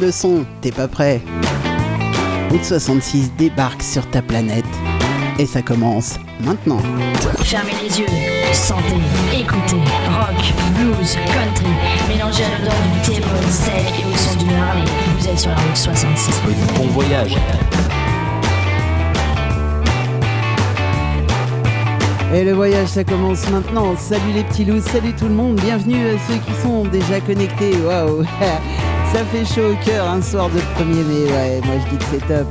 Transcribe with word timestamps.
Monte 0.00 0.06
le 0.06 0.12
son, 0.12 0.46
t'es 0.62 0.70
pas 0.70 0.88
prêt 0.88 1.20
Route 2.50 2.64
66 2.64 3.32
débarque 3.36 3.82
sur 3.82 4.08
ta 4.08 4.22
planète. 4.22 4.64
Et 5.38 5.44
ça 5.44 5.60
commence 5.60 6.18
maintenant. 6.42 6.80
Fermez 7.40 7.72
les 7.82 8.00
yeux, 8.00 8.06
sentez, 8.54 8.82
écoutez, 9.34 9.76
rock, 9.76 10.54
blues, 10.74 11.16
country, 11.26 11.66
mélangez 12.08 12.44
à 12.44 12.58
l'odeur 12.58 12.74
du 12.94 13.10
thé, 13.10 13.22
steak 13.50 14.00
et 14.00 14.06
au 14.06 14.16
son 14.16 14.38
d'une 14.38 14.54
Harley. 14.54 14.84
Vous 15.18 15.28
êtes 15.28 15.38
sur 15.38 15.50
la 15.50 15.56
route 15.56 15.76
66. 15.76 16.34
Bon 16.76 16.86
voyage. 16.86 17.36
Et 22.32 22.44
le 22.44 22.52
voyage, 22.52 22.88
ça 22.88 23.04
commence 23.04 23.50
maintenant. 23.50 23.96
Salut 23.98 24.32
les 24.34 24.44
petits 24.44 24.64
loups, 24.64 24.80
salut 24.80 25.12
tout 25.12 25.28
le 25.28 25.34
monde. 25.34 25.60
Bienvenue 25.60 26.06
à 26.06 26.12
ceux 26.26 26.38
qui 26.38 26.62
sont 26.62 26.84
déjà 26.84 27.20
connectés. 27.20 27.74
Waouh, 27.84 28.24
ça 29.12 29.24
fait 29.24 29.44
chaud 29.44 29.72
au 29.72 29.84
cœur 29.84 30.08
un 30.08 30.22
soir 30.22 30.48
de 30.50 30.58
1er 30.58 31.04
mai. 31.04 31.32
Ouais, 31.32 31.60
moi 31.64 31.74
je 31.84 31.90
dis 31.90 31.98
que 31.98 32.04
c'est 32.10 32.26
top. 32.28 32.46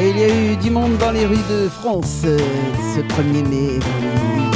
Et 0.00 0.10
il 0.10 0.18
y 0.18 0.22
a 0.22 0.28
eu 0.28 0.56
du 0.56 0.70
monde 0.70 0.96
dans 0.98 1.10
les 1.10 1.26
rues 1.26 1.36
de 1.50 1.68
France 1.68 2.22
euh, 2.24 2.38
ce 2.94 3.00
1er 3.00 3.48
mai. 3.48 3.80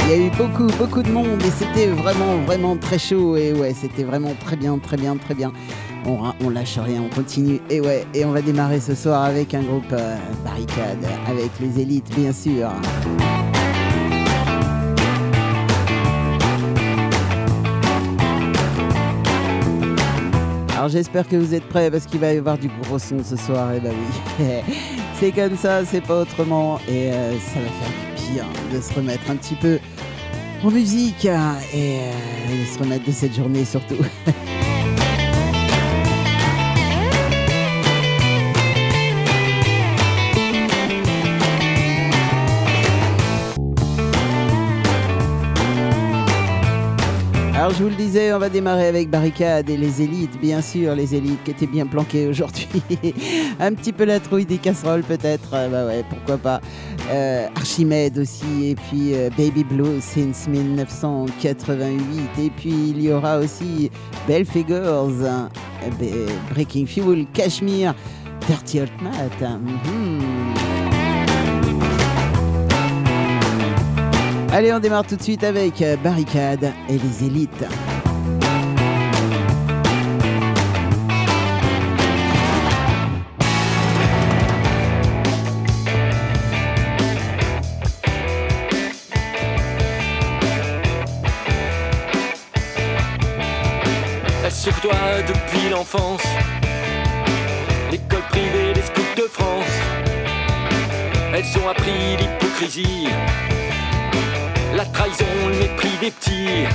Il 0.05 0.09
y 0.09 0.13
a 0.13 0.27
eu 0.27 0.29
beaucoup, 0.37 0.67
beaucoup 0.77 1.01
de 1.03 1.11
monde 1.11 1.41
et 1.45 1.51
c'était 1.51 1.87
vraiment, 1.87 2.37
vraiment 2.45 2.77
très 2.77 2.97
chaud. 2.97 3.35
Et 3.35 3.51
ouais, 3.51 3.73
c'était 3.73 4.03
vraiment 4.03 4.33
très 4.45 4.55
bien, 4.55 4.77
très 4.77 4.95
bien, 4.95 5.17
très 5.17 5.33
bien. 5.33 5.51
On, 6.05 6.49
lâche 6.49 6.77
rien, 6.77 7.01
on 7.01 7.13
continue. 7.13 7.59
Et 7.69 7.79
ouais, 7.79 8.05
et 8.13 8.25
on 8.25 8.31
va 8.31 8.41
démarrer 8.41 8.79
ce 8.79 8.93
soir 8.93 9.23
avec 9.23 9.53
un 9.53 9.61
groupe 9.61 9.91
euh, 9.91 10.17
barricade, 10.43 11.05
avec 11.27 11.51
les 11.59 11.81
élites, 11.81 12.13
bien 12.15 12.33
sûr. 12.33 12.69
Alors 20.75 20.89
j'espère 20.89 21.25
que 21.29 21.37
vous 21.37 21.53
êtes 21.53 21.63
prêts 21.69 21.89
parce 21.89 22.05
qu'il 22.05 22.19
va 22.19 22.33
y 22.33 22.37
avoir 22.37 22.57
du 22.57 22.67
gros 22.81 22.99
son 22.99 23.23
ce 23.23 23.37
soir. 23.37 23.71
Et 23.71 23.79
bah 23.79 23.89
oui, 23.91 24.45
c'est 25.19 25.31
comme 25.31 25.55
ça, 25.55 25.85
c'est 25.85 26.01
pas 26.01 26.21
autrement. 26.21 26.79
Et 26.89 27.11
euh, 27.11 27.31
ça 27.39 27.59
va 27.61 27.67
faire 27.67 28.27
du 28.27 28.33
bien 28.33 28.45
de 28.73 28.81
se 28.81 28.93
remettre 28.93 29.31
un 29.31 29.37
petit 29.37 29.55
peu 29.55 29.79
en 30.61 30.71
musique 30.71 31.25
hein, 31.25 31.55
et 31.73 31.99
euh, 31.99 32.61
de 32.61 32.65
se 32.65 32.79
remettre 32.79 33.05
de 33.05 33.11
cette 33.13 33.33
journée 33.33 33.63
surtout. 33.63 33.95
Alors 47.63 47.73
je 47.77 47.83
vous 47.83 47.89
le 47.89 47.95
disais, 47.95 48.33
on 48.33 48.39
va 48.39 48.49
démarrer 48.49 48.87
avec 48.87 49.09
Barricade 49.09 49.69
et 49.69 49.77
les 49.77 50.01
élites, 50.01 50.37
bien 50.41 50.61
sûr, 50.61 50.93
les 50.95 51.15
élites 51.15 51.41
qui 51.45 51.51
étaient 51.51 51.65
bien 51.65 51.85
planquées 51.85 52.27
aujourd'hui. 52.27 52.67
Un 53.61 53.73
petit 53.73 53.93
peu 53.93 54.03
la 54.03 54.19
trouille 54.19 54.43
des 54.43 54.57
casseroles 54.57 55.03
peut-être, 55.03 55.47
euh, 55.53 55.69
bah 55.69 55.85
ouais, 55.85 56.03
pourquoi 56.09 56.37
pas. 56.37 56.59
Euh, 57.09 57.47
Archimède 57.55 58.17
aussi, 58.17 58.65
et 58.71 58.75
puis 58.75 59.13
euh, 59.13 59.29
Baby 59.37 59.63
Blue 59.63 60.01
since 60.01 60.45
1988. 60.49 62.43
Et 62.43 62.49
puis 62.49 62.73
il 62.89 63.01
y 63.01 63.13
aura 63.13 63.37
aussi 63.37 63.89
Belfigures, 64.27 65.07
hein, 65.25 65.47
euh, 65.85 65.89
Be- 66.01 66.53
Breaking 66.53 66.85
Fuel, 66.85 67.25
Cashmere, 67.31 67.95
Dirty 68.45 68.81
Hot 68.81 69.01
Mat. 69.01 69.41
mhm. 69.41 70.62
Allez, 74.53 74.71
on 74.71 74.79
démarre 74.79 75.05
tout 75.05 75.15
de 75.15 75.21
suite 75.21 75.43
avec 75.43 75.81
euh, 75.81 75.97
Barricade 75.97 76.71
et 76.87 76.97
les 76.97 77.25
élites. 77.25 77.65
Côtoie 94.83 95.21
depuis 95.25 95.69
l'enfance. 95.69 96.23
L'école 97.89 98.21
privée 98.29 98.73
des 98.73 98.81
scouts 98.81 99.15
de 99.15 99.27
France. 99.29 99.63
Elles 101.33 101.57
ont 101.63 101.69
appris 101.69 102.17
l'hypocrisie, 102.17 103.07
la 104.83 104.89
trahison, 104.91 105.25
le 105.49 105.55
mépris 105.55 105.97
des 106.01 106.11
petits. 106.11 106.65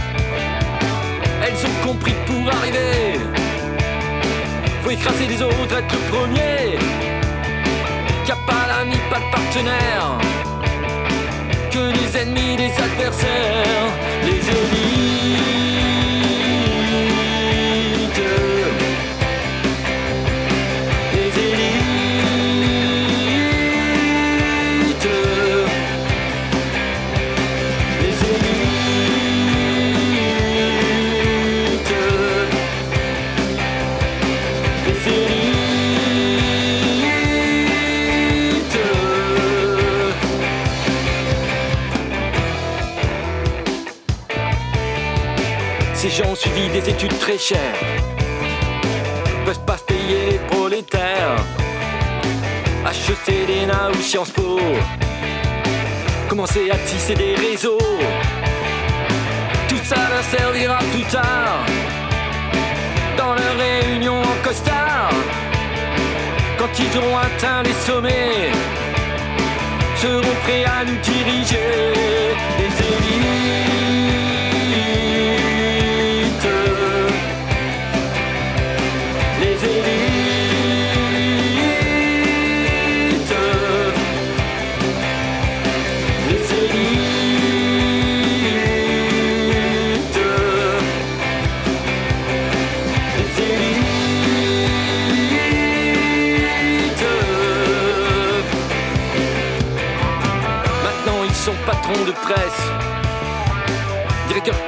Elles 1.43 1.67
ont 1.67 1.87
compris 1.87 2.15
pour 2.27 2.55
arriver, 2.55 3.19
faut 4.83 4.91
écraser 4.91 5.27
les 5.27 5.43
autres, 5.43 5.77
être 5.79 5.95
le 5.95 6.03
premier. 6.13 6.79
Qu'il 8.25 8.35
n'y 8.35 8.41
a 8.41 8.47
pas 8.47 8.67
l'ami, 8.69 8.97
pas 9.11 9.19
le 9.19 9.31
partenaire, 9.31 10.19
que 11.71 11.93
les 11.99 12.17
ennemis, 12.21 12.57
les 12.57 12.73
adversaires, 12.73 13.89
les 14.25 14.49
élites. 14.49 14.98
Très 47.07 47.39
chères, 47.39 47.59
peuvent 49.45 49.65
pas 49.65 49.77
se 49.77 49.85
payer 49.85 50.33
les 50.33 50.39
prolétaires. 50.39 51.37
HEC, 52.85 53.47
l'ENA 53.47 53.91
ou 53.91 54.03
Sciences 54.03 54.31
Po, 54.31 54.59
commencer 56.29 56.71
à 56.71 56.77
tisser 56.79 57.15
des 57.15 57.37
réseaux. 57.37 57.79
Tout 59.69 59.79
ça 59.85 59.97
leur 60.11 60.25
servira 60.25 60.79
plus 60.93 61.05
tard, 61.05 61.65
dans 63.17 63.35
leur 63.35 63.57
réunion 63.57 64.21
en 64.21 64.43
costard. 64.43 65.11
Quand 66.59 66.71
ils 66.79 66.99
auront 66.99 67.19
atteint 67.19 67.63
les 67.63 67.75
sommets, 67.75 68.51
seront 69.97 70.37
prêts 70.43 70.65
à 70.65 70.85
nous 70.85 70.97
diriger. 70.97 71.93
Les 72.59 72.87
élites. 72.87 73.88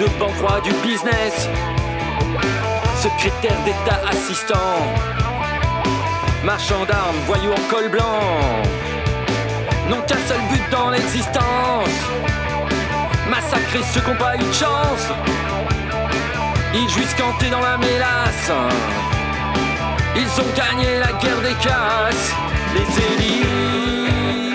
De 0.01 0.07
banque, 0.19 0.63
du 0.65 0.73
business, 0.83 1.47
secrétaire 3.03 3.57
d'État 3.67 4.01
assistant, 4.09 4.79
marchand 6.43 6.87
d'armes, 6.87 7.17
voyou 7.27 7.53
en 7.53 7.71
col 7.71 7.91
blanc, 7.91 8.21
n'ont 9.91 10.01
qu'un 10.01 10.23
seul 10.27 10.41
but 10.51 10.63
dans 10.71 10.89
l'existence, 10.89 11.99
massacrer 13.29 13.83
ceux 13.93 14.01
qui 14.01 14.11
n'ont 14.11 14.17
pas 14.17 14.37
eu 14.37 14.39
de 14.39 14.53
chance. 14.53 15.07
Ils 16.73 16.89
jouissent 16.89 17.15
cantés 17.15 17.51
dans 17.51 17.61
la 17.61 17.77
mélasse. 17.77 18.53
Ils 20.17 20.41
ont 20.41 20.51
gagné 20.57 20.99
la 20.99 21.13
guerre 21.21 21.43
des 21.43 21.55
casses. 21.63 22.33
Les 22.75 23.27
élites. 23.27 24.50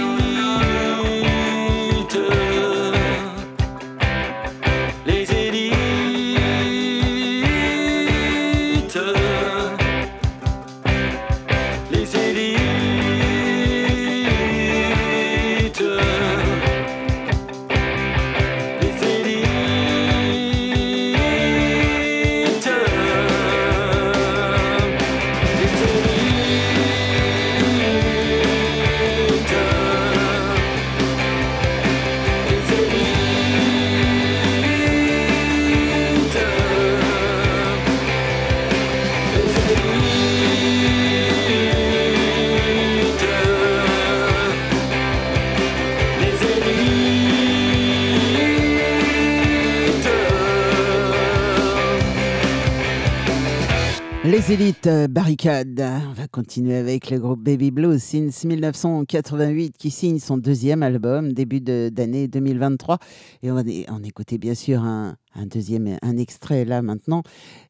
Les 54.47 54.73
euh, 54.85 55.07
barricades. 55.07 55.83
On 56.07 56.13
va 56.13 56.27
continuer 56.27 56.75
avec 56.75 57.09
le 57.09 57.19
groupe 57.19 57.41
Baby 57.41 57.71
Blues 57.71 57.99
since 57.99 58.45
1988 58.45 59.75
qui 59.75 59.89
signe 59.89 60.19
son 60.19 60.37
deuxième 60.37 60.83
album 60.83 61.33
début 61.33 61.61
d'année 61.61 62.27
2023 62.27 62.99
et 63.41 63.51
on 63.51 63.55
va 63.55 63.63
en 63.89 64.03
écouter 64.03 64.37
bien 64.37 64.53
sûr 64.53 64.83
un, 64.83 65.17
deuxième 65.47 65.97
un 66.03 66.17
extrait 66.17 66.63
là 66.63 66.83
maintenant 66.83 67.23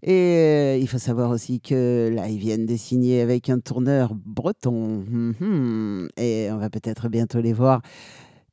et 0.04 0.12
euh, 0.12 0.77
il 0.77 0.88
faut 0.89 0.98
savoir 0.98 1.31
aussi 1.31 1.62
que 1.62 2.12
là 2.13 2.27
ils 2.27 2.39
viennent 2.39 2.66
de 2.66 2.75
signer 2.75 3.21
avec 3.21 3.50
un 3.50 3.60
tourneur 3.60 4.13
breton 4.13 5.06
mhm. 5.10 6.10
et 6.18 6.50
on 6.51 6.57
va 6.57 6.69
peut-être 6.69 7.07
bientôt 7.07 7.39
les 7.39 7.54
voir 7.54 7.81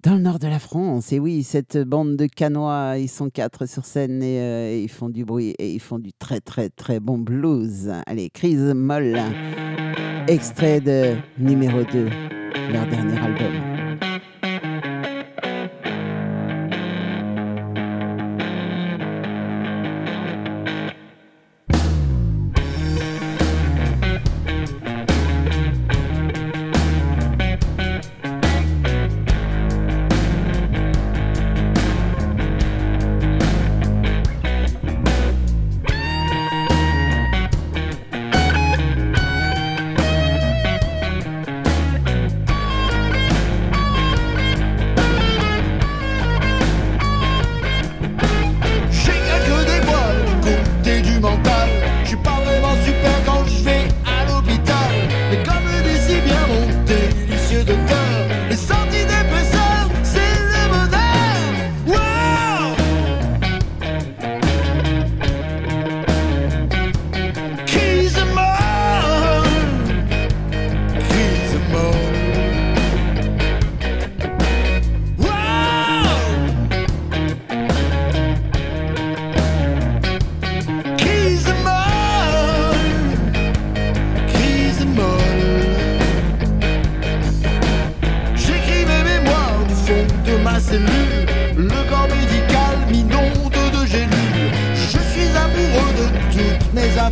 dans 0.03 0.15
le 0.15 0.21
nord 0.21 0.39
de 0.39 0.49
la 0.49 0.59
France. 0.59 1.13
Et 1.13 1.19
oui, 1.19 1.43
cette 1.43 1.79
bande 1.79 2.17
de 2.17 2.27
canois, 2.27 2.95
ils 2.99 3.09
sont 3.09 3.31
quatre 3.31 3.67
sur 3.67 3.85
scène 3.85 4.21
euh, 4.23 4.71
et, 4.71 4.83
ils 4.83 4.91
font 4.91 5.09
du 5.09 5.25
bruit 5.25 5.55
et 5.59 5.73
ils 5.73 5.81
font 5.81 5.99
du 5.99 6.13
très 6.13 6.41
très 6.41 6.69
très 6.69 7.01
bon 7.01 7.19
blues. 7.19 7.91
Allez, 8.07 8.31
crise 8.31 8.73
molle, 8.75 9.19
extrait 10.29 10.81
de 10.81 11.15
numéro 11.39 11.85
2, 11.85 12.09
leur 12.73 12.87
dernier 12.89 13.19
album. 13.19 13.72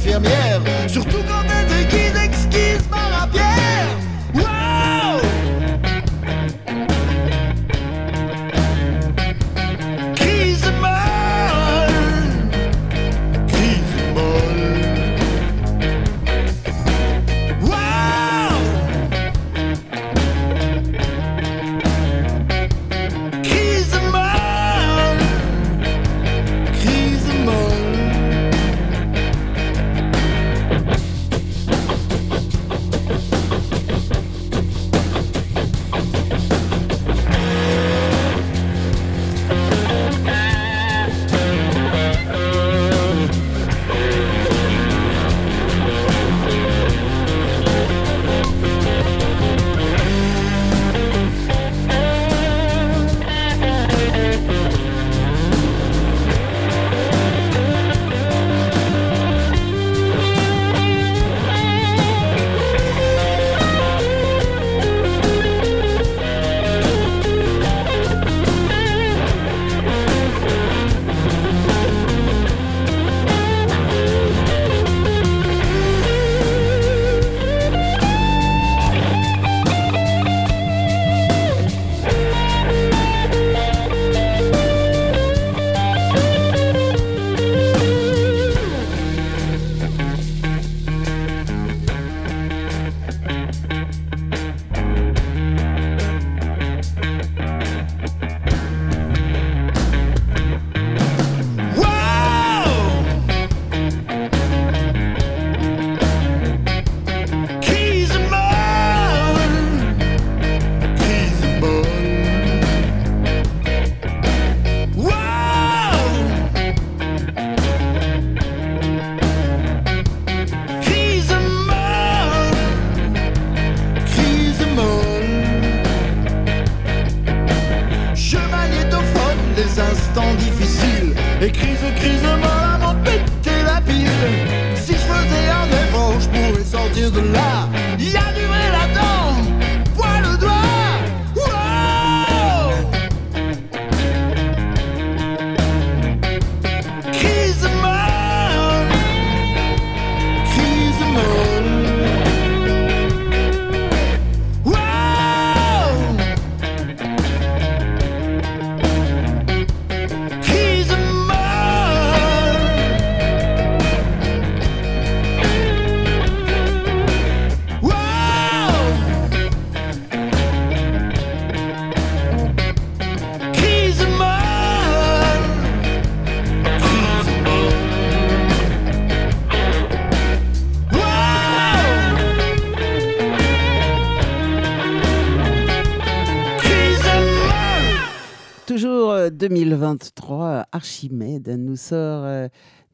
infirmière. 0.00 0.79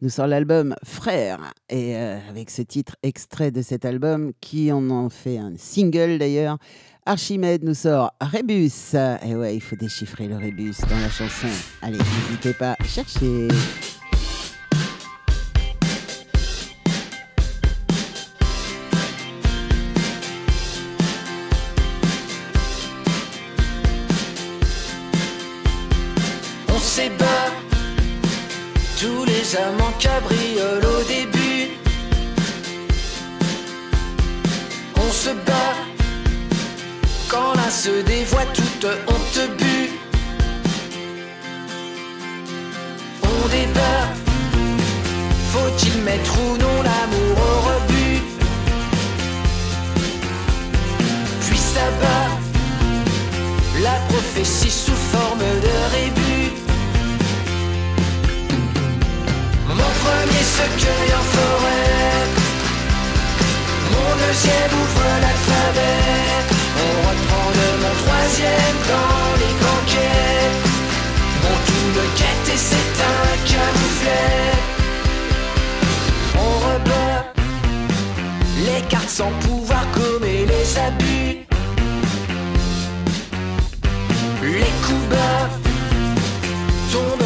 Nous 0.02 0.10
sort 0.10 0.26
l'album 0.26 0.74
Frère. 0.84 1.52
Et 1.68 1.96
euh, 1.96 2.18
avec 2.28 2.50
ce 2.50 2.62
titre 2.62 2.96
extrait 3.02 3.50
de 3.50 3.62
cet 3.62 3.84
album, 3.84 4.32
qui 4.40 4.72
en 4.72 4.90
en 4.90 5.08
fait 5.08 5.38
un 5.38 5.52
single 5.56 6.18
d'ailleurs, 6.18 6.58
Archimède 7.06 7.62
nous 7.62 7.74
sort 7.74 8.12
Rébus. 8.20 8.94
Et 9.24 9.34
ouais, 9.34 9.56
il 9.56 9.60
faut 9.60 9.76
déchiffrer 9.76 10.26
le 10.26 10.36
Rébus 10.36 10.74
dans 10.88 11.00
la 11.00 11.08
chanson. 11.08 11.48
Allez, 11.82 11.98
n'hésitez 11.98 12.52
pas, 12.52 12.76
cherchez. 12.84 13.48
On 26.68 27.45
amants 29.54 29.92
cabriolent 30.00 30.98
au 30.98 31.04
début. 31.04 31.70
On 34.96 35.12
se 35.12 35.30
bat, 35.30 35.74
quand 37.28 37.54
l'un 37.54 37.70
se 37.70 38.02
dévoie 38.02 38.46
toute 38.52 38.86
honte 39.06 39.50
but. 39.58 39.90
On 43.22 43.48
débat, 43.48 44.02
faut-il 45.52 46.02
mettre 46.02 46.34
ou 46.40 46.56
non 46.56 46.82
l'amour 46.82 47.36
au 47.50 47.56
rebut? 47.70 48.22
Puis 51.46 51.58
ça 51.58 51.86
bat, 52.00 52.28
la 53.80 53.96
prophétie 54.08 54.70
sous 54.70 55.00
forme 55.12 55.38
de 55.38 55.96
rébut. 55.96 56.25
Premier 60.06 60.44
cercueil 60.58 61.10
en 61.20 61.24
forêt, 61.34 62.24
mon 63.94 64.10
deuxième 64.22 64.72
ouvre 64.82 65.08
l'alphabet. 65.22 66.16
On 66.84 66.94
reprend 67.08 67.48
de 67.58 67.68
mon 67.82 67.94
troisième 68.02 68.78
dans 68.92 69.26
les 69.42 69.54
banquets. 69.64 70.46
Mon 71.42 71.56
tout 71.66 71.88
me 71.96 72.04
quête 72.18 72.46
et 72.54 72.60
c'est 72.68 72.94
un 73.14 73.28
camouflet. 73.52 74.42
On 76.44 76.52
rebat 76.66 77.18
les 78.66 78.82
cartes 78.88 79.14
sans 79.20 79.32
pouvoir 79.46 79.84
commer 79.92 80.40
les 80.52 80.66
abus. 80.88 81.32
Les 84.42 84.72
coups 84.84 85.06
bas 85.10 85.48
tombent 86.92 87.25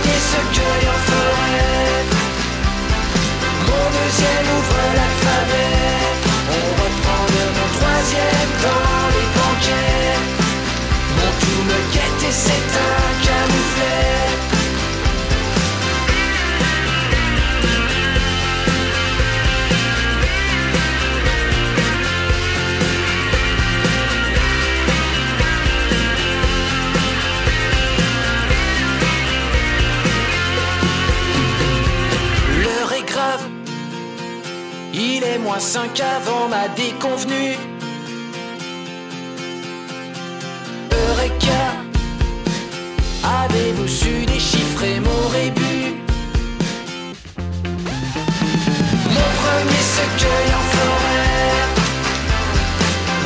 Premier 0.00 0.18
cercueil 0.32 0.88
en 0.88 0.98
forêt, 1.08 2.04
mon 3.68 3.86
deuxième 3.98 4.46
ouvre 4.56 4.80
l'alphabet. 4.96 5.84
On 6.56 6.66
reprend 6.80 7.24
de 7.36 7.44
mon 7.56 7.68
troisième 7.78 8.52
dans 8.64 9.04
les 9.14 9.28
banquets. 9.36 10.16
Mon 11.16 11.30
tout 11.40 11.62
me 11.68 11.78
guette 11.92 12.22
et 12.28 12.32
c'est 12.32 12.70
un 12.80 13.04
camouflet. 13.26 13.39
Il 35.22 35.40
moins 35.40 35.60
5 35.60 36.00
avant 36.00 36.48
ma 36.48 36.68
déconvenue. 36.68 37.56
Eureka. 40.90 41.62
Avez-vous 43.22 43.88
su 43.88 44.24
déchiffrer 44.26 45.00
mon 45.00 45.28
rébut? 45.28 45.94
Mon 49.14 49.30
premier 49.42 49.84
cercueil 49.96 50.48
en 50.58 50.64
forêt. 50.74 51.52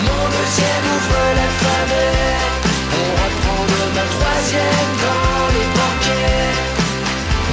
Mon 0.07 0.25
deuxième 0.37 0.85
ouvre 0.95 1.23
l'alphabet. 1.37 2.19
On 2.99 3.09
reprend 3.23 3.63
de 3.73 3.83
mon 3.95 4.07
troisième 4.17 4.93
dans 5.05 5.47
les 5.55 5.69
banquets. 5.79 6.55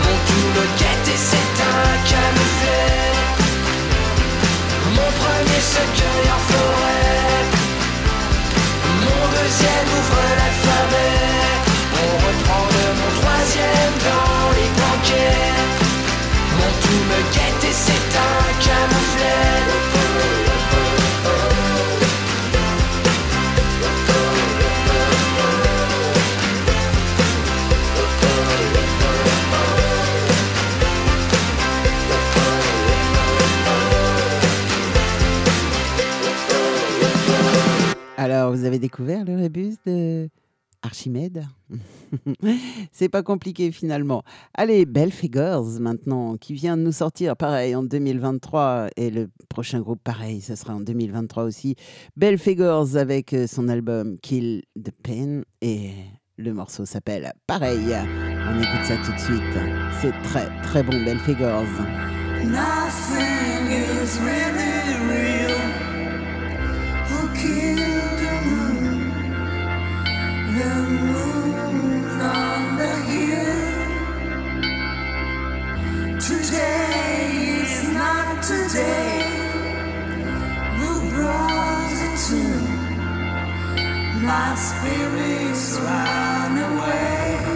Mon 0.03 0.17
tout 0.27 0.49
me 0.55 0.65
guette 0.79 1.07
et 1.15 1.21
c'est 1.29 1.53
un 1.61 2.09
camouflet. 2.09 2.50
Premier 5.41 5.61
cercueil 5.61 6.27
en 6.29 6.41
forêt. 6.53 7.45
Mon 9.01 9.23
deuxième 9.37 9.87
ouvre 9.97 10.21
l'alphabet. 10.37 11.17
On 12.03 12.11
reprend 12.27 12.65
de 12.77 12.85
mon 12.99 13.11
troisième 13.21 13.95
dans 14.09 14.49
les 14.57 14.69
banquets. 14.81 15.57
Mon 16.57 16.69
tout 16.83 17.03
me 17.09 17.19
guette 17.33 17.63
et 17.63 17.73
c'est 17.73 18.11
un 18.29 18.43
camouflet. 18.65 19.81
Vous 38.51 38.65
avez 38.65 38.79
découvert 38.79 39.23
le 39.23 39.35
rébus 39.35 39.75
de 39.85 40.29
Archimède 40.81 41.45
C'est 42.91 43.09
pas 43.09 43.23
compliqué 43.23 43.71
finalement. 43.71 44.23
Allez, 44.53 44.85
Belfigures 44.85 45.79
maintenant, 45.79 46.37
qui 46.37 46.53
vient 46.53 46.75
de 46.75 46.81
nous 46.81 46.91
sortir 46.91 47.37
pareil 47.37 47.75
en 47.75 47.83
2023 47.83 48.89
et 48.97 49.09
le 49.09 49.29
prochain 49.47 49.79
groupe 49.79 50.01
pareil, 50.03 50.41
ce 50.41 50.55
sera 50.55 50.75
en 50.75 50.81
2023 50.81 51.43
aussi. 51.43 51.75
Belfigures 52.17 52.97
avec 52.97 53.33
euh, 53.33 53.47
son 53.47 53.69
album 53.69 54.17
Kill 54.21 54.63
the 54.75 54.91
Pain 55.03 55.43
et 55.61 55.91
le 56.37 56.53
morceau 56.53 56.85
s'appelle 56.85 57.31
Pareil. 57.47 57.95
On 58.49 58.57
écoute 58.59 58.85
ça 58.85 58.97
tout 58.97 59.13
de 59.13 59.19
suite. 59.19 59.41
C'est 60.01 60.13
très 60.23 60.49
très 60.63 60.83
bon 60.83 61.03
Belfigures. 61.05 61.63
Nothing 62.43 63.67
is 63.69 64.19
really 64.19 64.97
real. 65.07 65.51
Who 67.07 67.90
My 84.23 84.55
spirits 84.55 85.79
run 85.79 86.57
away. 86.57 87.50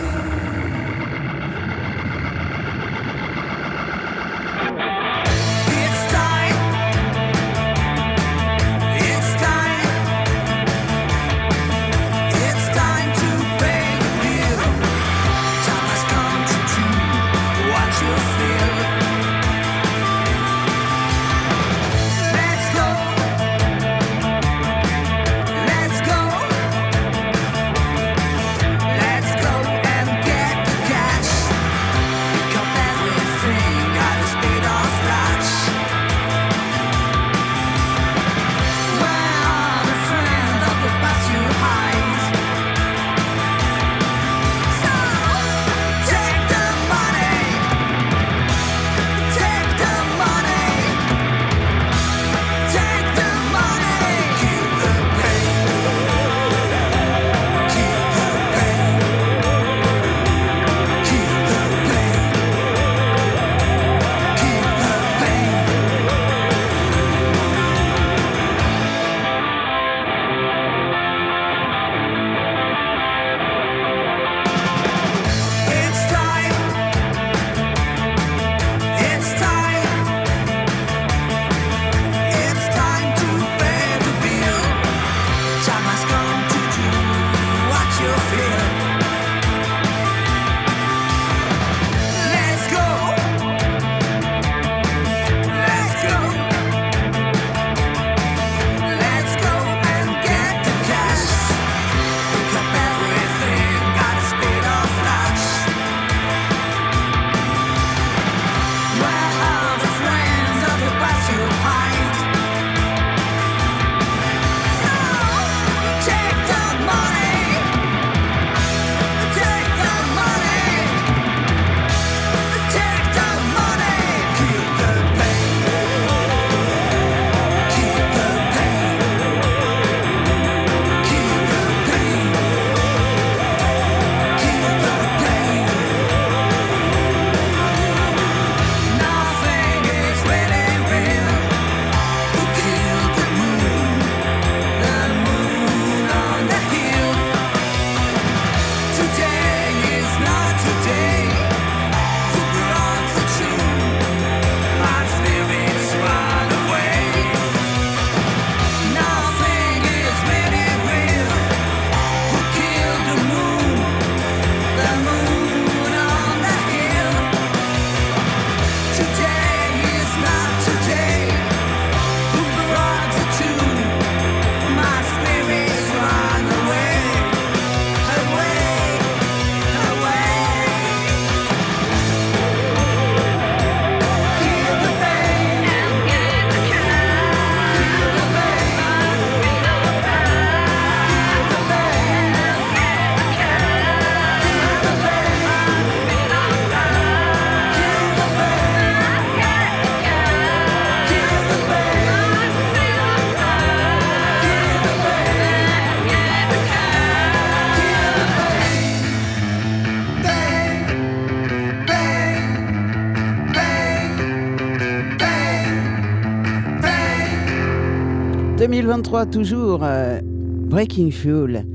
2023 218.85 219.25
toujours, 219.25 219.83
euh, 219.83 220.19
Breaking 220.23 221.09
Fuel 221.09 221.65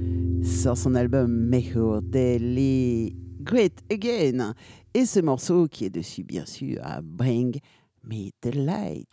sort 0.45 0.77
son 0.77 0.95
album 0.95 1.49
Mejor 1.49 2.03
Daily 2.03 3.17
Great 3.41 3.83
Again. 3.91 4.55
Et 4.95 5.05
ce 5.07 5.19
morceau 5.19 5.67
qui 5.67 5.87
est 5.87 5.91
dessus, 5.91 6.23
bien 6.23 6.47
sûr, 6.47 6.79
à 6.85 7.01
Bring 7.03 7.59
Me 8.05 8.31
the 8.41 8.55
Light. 8.55 9.09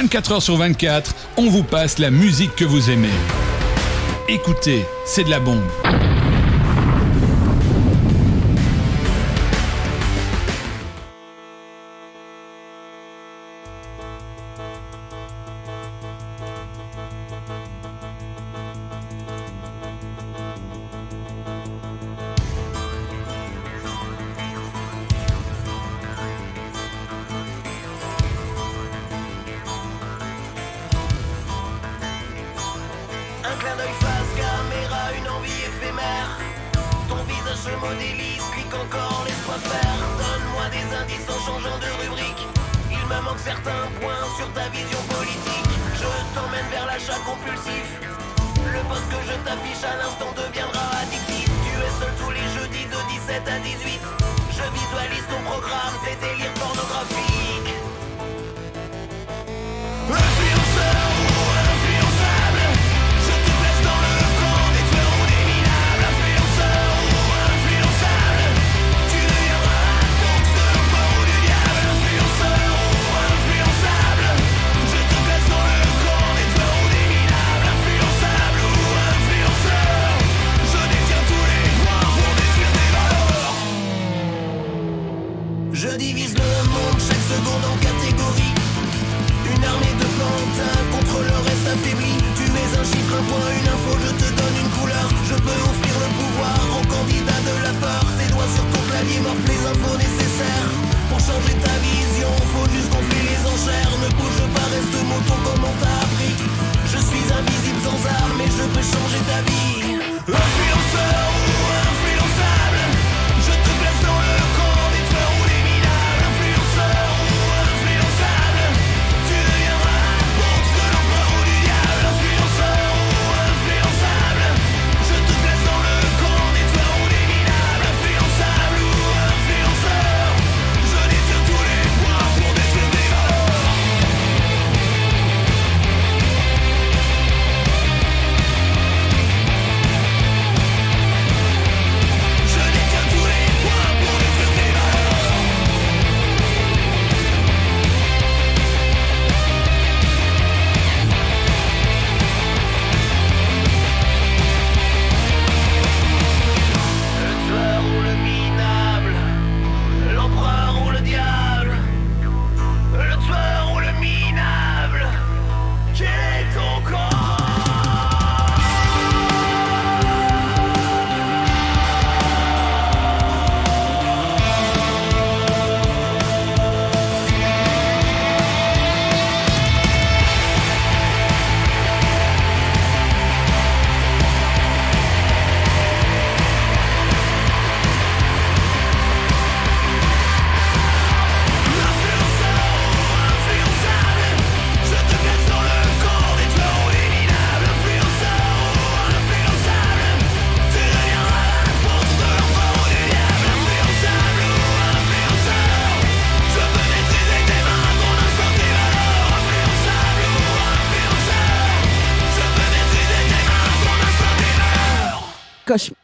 24 0.00 0.32
heures 0.32 0.42
sur 0.42 0.56
24, 0.56 1.14
on 1.36 1.50
vous 1.50 1.62
passe 1.62 1.98
la 1.98 2.10
musique 2.10 2.56
que 2.56 2.64
vous 2.64 2.88
aimez. 2.88 3.10
Écoutez, 4.30 4.86
c'est 5.04 5.24
de 5.24 5.30
la 5.30 5.40
bombe. 5.40 5.60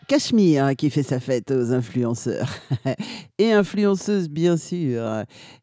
Cachemire 0.09 0.65
hein, 0.65 0.75
qui 0.77 0.89
fait 0.89 1.03
sa 1.03 1.19
fête 1.19 1.51
aux 1.51 1.73
influenceurs 1.73 2.49
et 3.39 3.53
influenceuses 3.53 4.29
bien 4.29 4.57
sûr. 4.57 5.03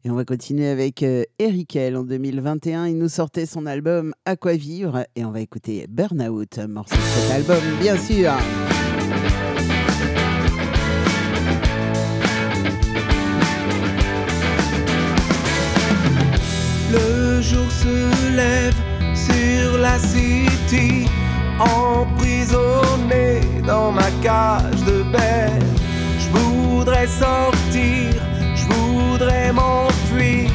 Et 0.04 0.10
on 0.10 0.14
va 0.14 0.24
continuer 0.26 0.66
avec 0.66 1.02
euh, 1.02 1.24
Erikel 1.38 1.96
en 1.96 2.04
2021. 2.04 2.88
Il 2.88 2.98
nous 2.98 3.08
sortait 3.08 3.46
son 3.46 3.64
album 3.64 4.12
À 4.26 4.36
quoi 4.36 4.54
vivre 4.54 5.06
et 5.16 5.24
on 5.24 5.30
va 5.30 5.40
écouter 5.40 5.86
Burnout, 5.88 6.58
morceau 6.68 6.94
de 6.94 7.00
cet 7.00 7.30
album 7.30 7.62
bien 7.80 7.96
sûr. 7.96 8.32
Le 16.92 17.40
jour 17.40 17.70
se 17.72 18.36
lève 18.36 18.74
sur 19.14 19.78
la 19.78 19.98
city 19.98 21.06
emprisonné 21.60 23.40
dans 23.66 23.92
ma 23.92 24.10
cage 24.22 24.82
de 24.86 25.02
bête. 25.04 25.64
Je 26.18 26.28
voudrais 26.38 27.06
sortir, 27.06 28.14
je 28.54 28.64
voudrais 28.74 29.52
m'enfuir, 29.52 30.50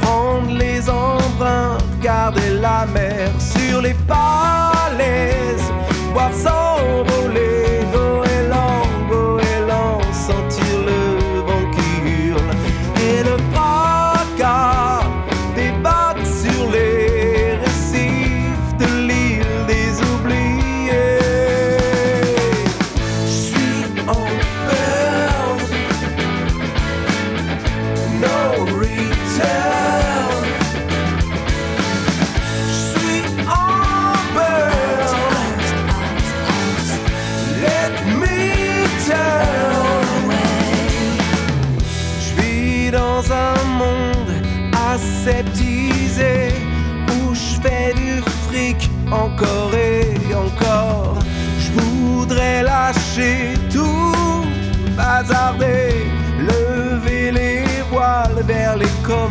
prendre 0.00 0.50
les 0.56 0.88
empreintes, 0.88 1.84
garder 2.02 2.50
la 2.60 2.86
mer 2.86 3.30
sur 3.38 3.80
les 3.80 3.94
falaises, 4.08 5.72
voir 6.12 6.32
s'envoler 6.32 7.70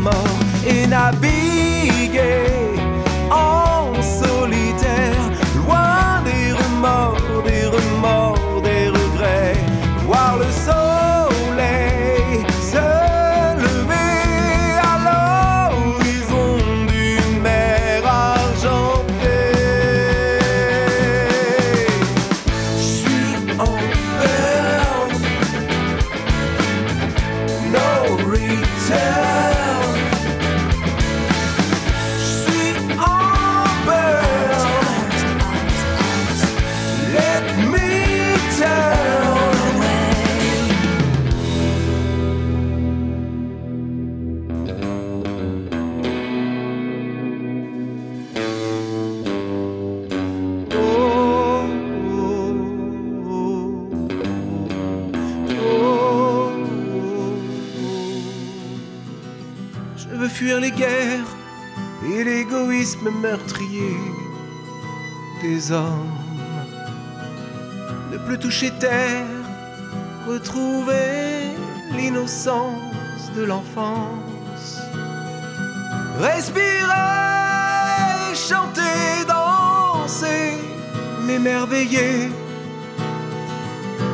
And 0.07 0.93
I 0.93 1.11
begin. 1.19 2.68
Meurtrier 63.21 63.97
des 65.41 65.71
hommes. 65.71 66.15
Ne 68.11 68.17
plus 68.17 68.39
toucher 68.39 68.71
terre, 68.79 69.25
retrouver 70.27 71.55
l'innocence 71.91 73.31
de 73.35 73.43
l'enfance. 73.43 74.79
Respirer, 76.19 76.95
chanter, 78.33 79.25
danser, 79.27 80.53
m'émerveiller. 81.25 82.29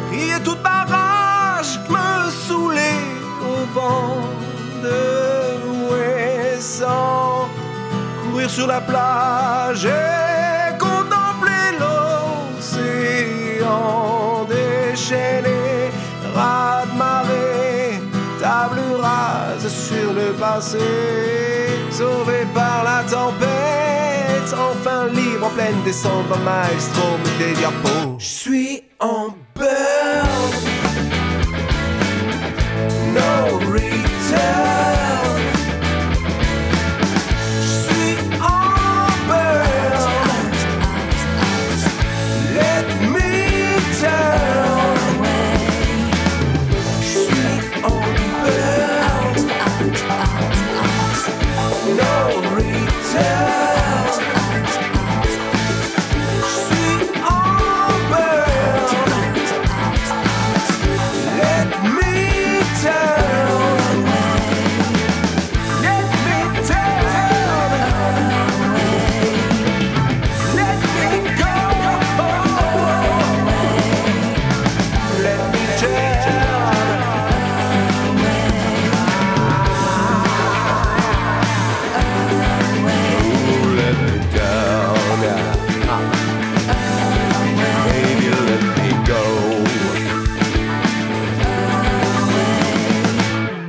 Crier 0.09 0.39
toute 0.43 0.61
ma 0.63 0.85
me 1.89 2.31
saouler 2.47 2.99
au 3.41 3.57
vent 3.73 4.17
de 4.81 4.99
l'ouest 5.61 6.83
sur 8.47 8.67
la 8.67 8.81
plage 8.81 9.85
et 9.85 10.77
contempler 10.77 11.77
l'océan 12.59 13.65
déchaîné, 14.47 15.89
raz 16.35 16.85
de 16.85 16.97
marée, 16.97 18.01
table 18.39 18.81
rase 19.01 19.67
sur 19.67 20.13
le 20.13 20.33
passé, 20.33 20.77
sauvé 21.89 22.45
par 22.53 22.83
la 22.83 23.03
tempête, 23.09 24.53
enfin 24.53 25.07
libre 25.07 25.47
en 25.47 25.49
pleine 25.49 25.81
descente 25.83 26.29
maestro 26.43 27.17
des 27.39 27.53
diapos. 27.53 28.17
Je 28.19 28.25
suis 28.25 28.83
en 28.99 29.29
burn, 29.55 29.94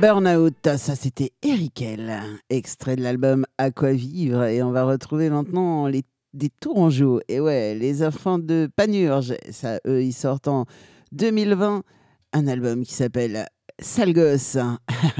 Burnout, 0.07 0.77
ça 0.77 0.95
c'était 0.95 1.33
Erikel, 1.43 2.21
extrait 2.49 2.95
de 2.95 3.03
l'album 3.03 3.45
À 3.57 3.71
quoi 3.71 3.91
vivre. 3.91 4.45
Et 4.45 4.63
on 4.63 4.71
va 4.71 4.85
retrouver 4.85 5.29
maintenant 5.29 5.87
les, 5.87 6.03
des 6.33 6.49
Tourangeaux. 6.61 7.19
Et 7.27 7.41
ouais, 7.41 7.75
les 7.75 8.05
enfants 8.05 8.39
de 8.39 8.69
Panurge, 8.73 9.35
ça, 9.51 9.81
eux, 9.85 10.01
ils 10.01 10.13
sortent 10.13 10.47
en 10.47 10.63
2020 11.11 11.83
un 12.31 12.47
album 12.47 12.85
qui 12.85 12.93
s'appelle 12.93 13.47
Sale 13.79 14.13
gosse. 14.13 14.57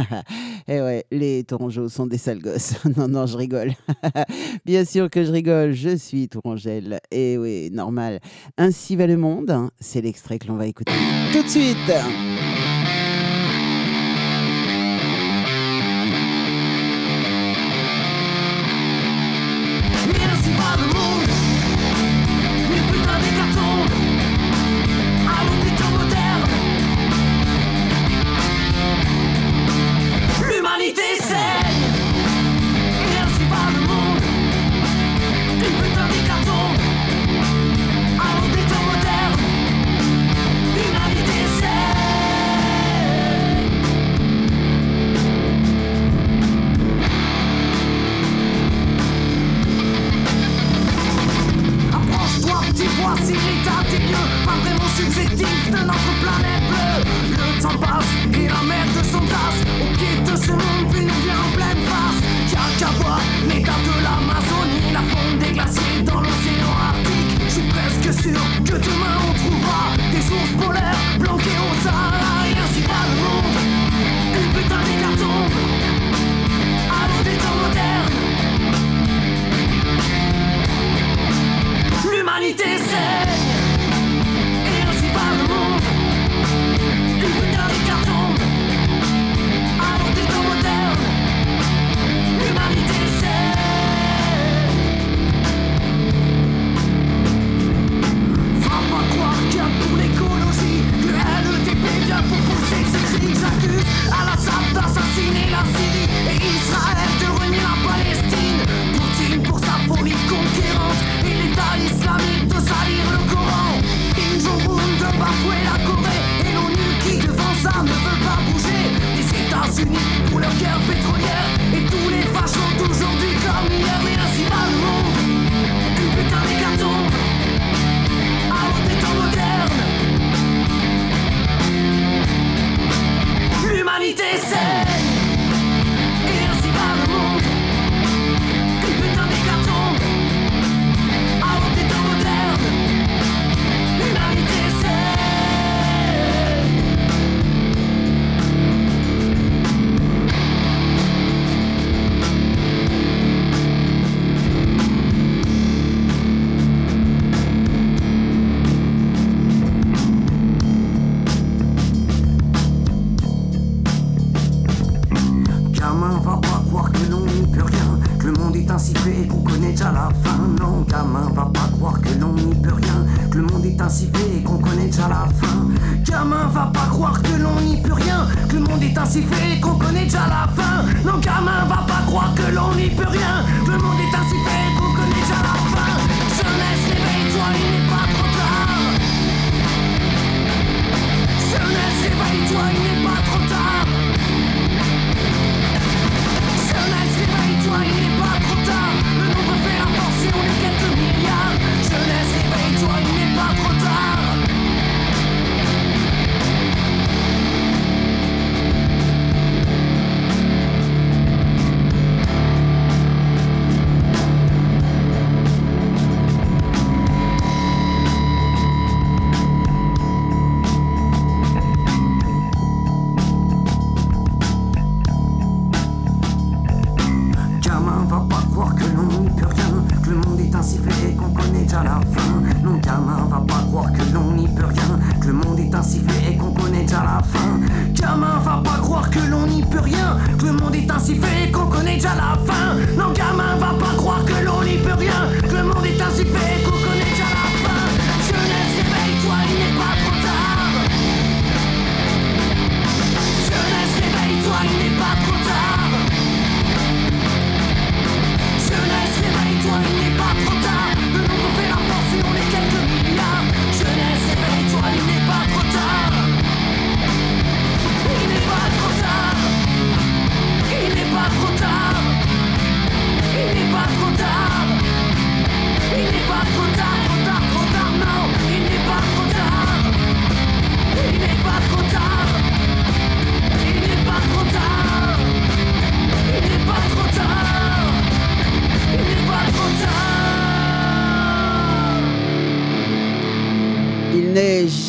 Et 0.70 0.80
ouais, 0.80 1.04
les 1.12 1.44
Tourangeaux 1.44 1.90
sont 1.90 2.08
des 2.08 2.18
sales 2.18 2.42
gosses. 2.42 2.76
non, 2.96 3.10
non, 3.10 3.26
je 3.26 3.36
rigole. 3.36 3.74
Bien 4.66 4.86
sûr 4.86 5.10
que 5.10 5.26
je 5.26 5.34
rigole, 5.34 5.74
je 5.74 5.98
suis 5.98 6.30
Tourangelle. 6.30 7.02
Et 7.12 7.38
oui, 7.38 7.72
normal. 7.74 8.22
Ainsi 8.58 8.96
va 8.96 9.06
le 9.06 9.18
monde, 9.18 9.70
c'est 9.82 10.00
l'extrait 10.00 10.40
que 10.40 10.48
l'on 10.48 10.56
va 10.56 10.66
écouter 10.66 10.94
tout 11.34 11.44
de 11.44 11.50
suite. 11.50 11.92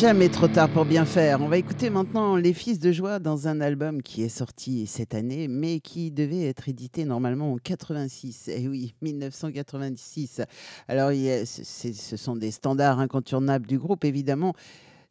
Jamais 0.09 0.29
trop 0.29 0.47
tard 0.47 0.69
pour 0.69 0.85
bien 0.85 1.05
faire. 1.05 1.39
On 1.39 1.47
va 1.47 1.59
écouter 1.59 1.91
maintenant 1.91 2.35
Les 2.35 2.55
Fils 2.55 2.79
de 2.79 2.91
Joie 2.91 3.19
dans 3.19 3.47
un 3.47 3.61
album 3.61 4.01
qui 4.01 4.23
est 4.23 4.29
sorti 4.29 4.87
cette 4.87 5.13
année, 5.13 5.47
mais 5.47 5.81
qui 5.81 6.09
devait 6.09 6.47
être 6.47 6.67
édité 6.67 7.05
normalement 7.05 7.53
en 7.53 7.57
86. 7.57 8.49
Eh 8.51 8.67
oui, 8.67 8.95
1986. 9.03 10.41
Alors, 10.87 11.11
ce 11.11 12.17
sont 12.17 12.35
des 12.35 12.49
standards 12.49 12.97
incontournables 12.97 13.67
du 13.67 13.77
groupe, 13.77 14.03
évidemment. 14.03 14.55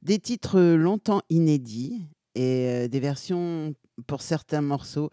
Des 0.02 0.18
titres 0.18 0.58
longtemps 0.60 1.22
inédits 1.30 2.02
et 2.34 2.66
euh, 2.66 2.88
des 2.88 2.98
versions 2.98 3.74
pour 4.08 4.20
certains 4.20 4.62
morceaux 4.62 5.10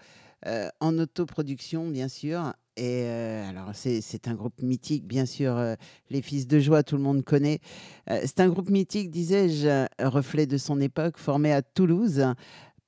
euh, 0.47 0.67
en 0.79 0.97
autoproduction, 0.97 1.87
bien 1.89 2.07
sûr. 2.07 2.53
Et 2.77 3.03
euh, 3.05 3.49
alors, 3.49 3.71
c'est 3.73 4.27
un 4.27 4.33
groupe 4.33 4.61
mythique, 4.61 5.07
bien 5.07 5.25
sûr. 5.25 5.55
euh, 5.55 5.75
les 6.09 6.21
Fils 6.21 6.45
de 6.47 6.59
Joie, 6.59 6.83
tout 6.83 6.97
le 6.97 7.03
monde 7.03 7.23
connaît. 7.23 7.59
Euh, 8.09 8.19
C'est 8.23 8.41
un 8.41 8.49
groupe 8.49 8.69
mythique, 8.69 9.11
disais-je, 9.11 9.85
reflet 10.03 10.45
de 10.45 10.57
son 10.57 10.81
époque, 10.81 11.17
formé 11.17 11.53
à 11.53 11.61
Toulouse. 11.61 12.25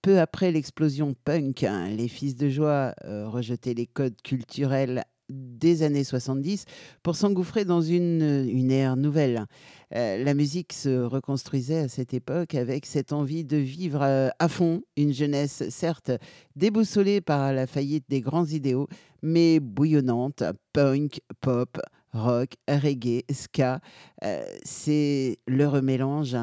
Peu 0.02 0.20
après 0.20 0.52
l'explosion 0.52 1.16
punk, 1.24 1.64
hein, 1.64 1.90
les 1.90 2.08
Fils 2.08 2.36
de 2.36 2.50
Joie 2.50 2.94
rejetaient 3.04 3.74
les 3.74 3.88
codes 3.88 4.22
culturels 4.22 5.04
des 5.30 5.84
années 5.84 6.04
70 6.04 6.66
pour 7.04 7.16
s'engouffrer 7.16 7.66
dans 7.66 7.82
une, 7.82 8.48
une 8.50 8.72
ère 8.72 8.96
nouvelle. 8.96 9.46
Euh, 9.96 10.24
la 10.24 10.34
musique 10.34 10.74
se 10.74 11.04
reconstruisait 11.04 11.80
à 11.80 11.88
cette 11.88 12.14
époque 12.14 12.56
avec 12.56 12.86
cette 12.86 13.14
envie 13.14 13.46
de 13.46 13.58
vivre 13.58 14.02
euh, 14.02 14.30
à 14.40 14.50
fond 14.50 14.82
une 14.98 15.14
jeunesse, 15.14 15.64
certes 15.70 16.12
déboussolée 16.56 17.22
par 17.22 17.54
la 17.54 17.68
faillite 17.68 18.06
des 18.10 18.20
grands 18.22 18.46
idéaux, 18.46 18.88
mais 19.22 19.60
bouillonnante, 19.60 20.44
punk, 20.74 21.22
pop, 21.40 21.80
rock, 22.12 22.56
reggae, 22.68 23.24
ska. 23.32 23.80
Euh, 24.24 24.44
c'est 24.64 25.40
le 25.48 25.68
remélange. 25.68 26.36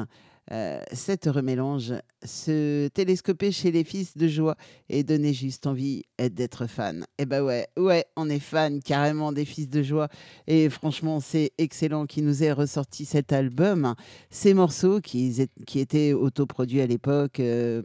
Euh, 0.51 0.79
cet 0.91 1.25
remélange 1.25 1.93
se 2.23 2.87
télescoper 2.89 3.51
chez 3.51 3.71
les 3.71 3.83
fils 3.83 4.15
de 4.15 4.27
joie 4.27 4.55
et 4.89 5.03
donner 5.03 5.33
juste 5.33 5.65
envie 5.65 6.03
d'être 6.19 6.67
fan. 6.67 7.03
Et 7.17 7.25
ben 7.25 7.43
ouais, 7.43 7.67
ouais, 7.77 8.05
on 8.15 8.29
est 8.29 8.39
fan 8.39 8.79
carrément 8.81 9.31
des 9.31 9.45
fils 9.45 9.67
de 9.69 9.81
joie 9.81 10.07
et 10.45 10.69
franchement 10.69 11.19
c'est 11.19 11.51
excellent 11.57 12.05
qui 12.05 12.21
nous 12.21 12.43
ait 12.43 12.51
ressorti 12.51 13.05
cet 13.05 13.33
album. 13.33 13.95
Ces 14.29 14.53
morceaux 14.53 14.99
qui, 15.01 15.27
étaient- 15.41 15.51
qui 15.65 15.79
étaient 15.79 16.13
autoproduits 16.13 16.81
à 16.81 16.87
l'époque, 16.87 17.39
euh, 17.39 17.81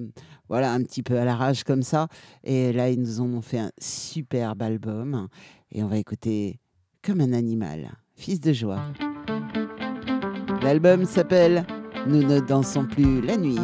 voilà 0.49 0.73
un 0.73 0.83
petit 0.83 1.03
peu 1.03 1.19
à 1.19 1.25
l'arrache 1.25 1.65
comme 1.65 1.83
ça. 1.83 2.09
Et 2.45 2.73
là 2.75 2.91
ils 2.91 3.01
nous 3.01 3.21
ont 3.23 3.41
fait 3.41 3.59
un 3.61 3.73
superbe 3.81 4.61
album 4.63 5.29
et 5.73 5.83
on 5.83 5.89
va 5.89 5.97
écouter 5.97 6.59
comme 7.03 7.23
un 7.23 7.33
animal, 7.33 7.91
fils 8.17 8.39
de 8.41 8.53
joie. 8.53 8.83
L'album 10.63 11.07
s'appelle 11.07 11.65
Nous 12.07 12.23
ne 12.23 12.41
dansons 12.41 12.85
plus 12.85 13.21
la 13.21 13.37
nuit. 13.37 13.59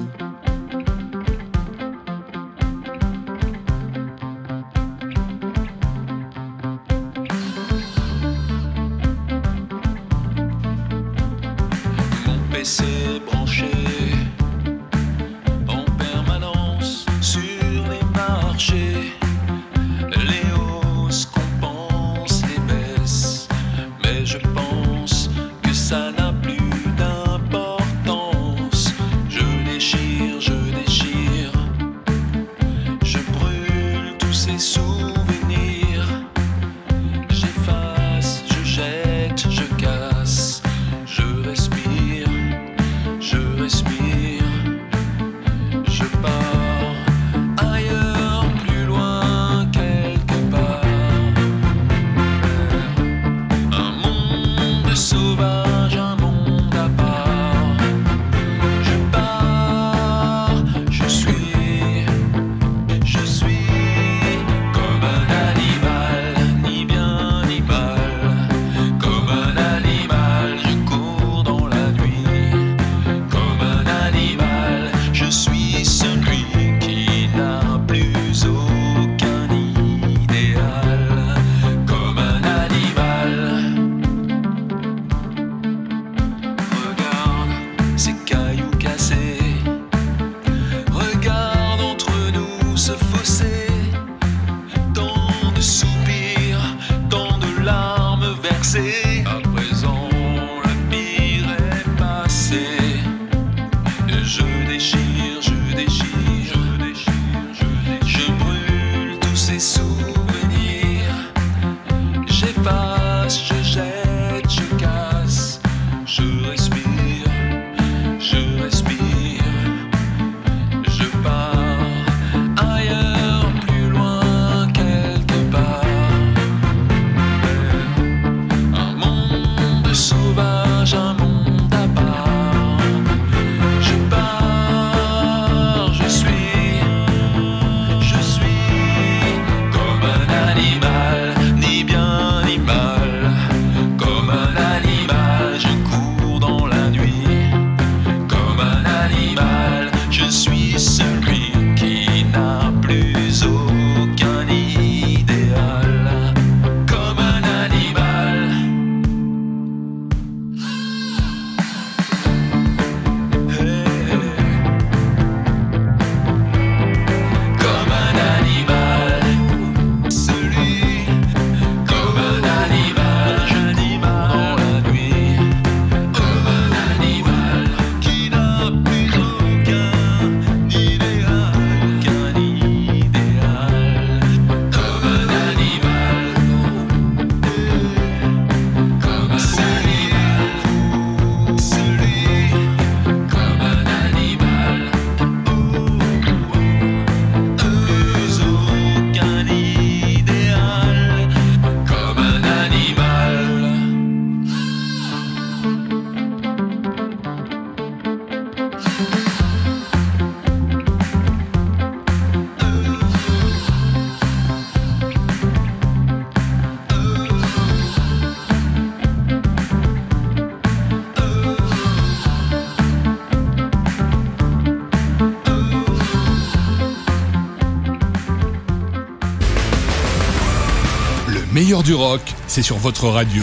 meilleur 231.67 231.83
du 231.83 231.95
rock, 231.95 232.21
c'est 232.47 232.62
sur 232.62 232.77
votre 232.77 233.09
radio. 233.09 233.43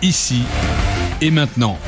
Ici 0.00 0.44
et 1.20 1.30
maintenant. 1.30 1.78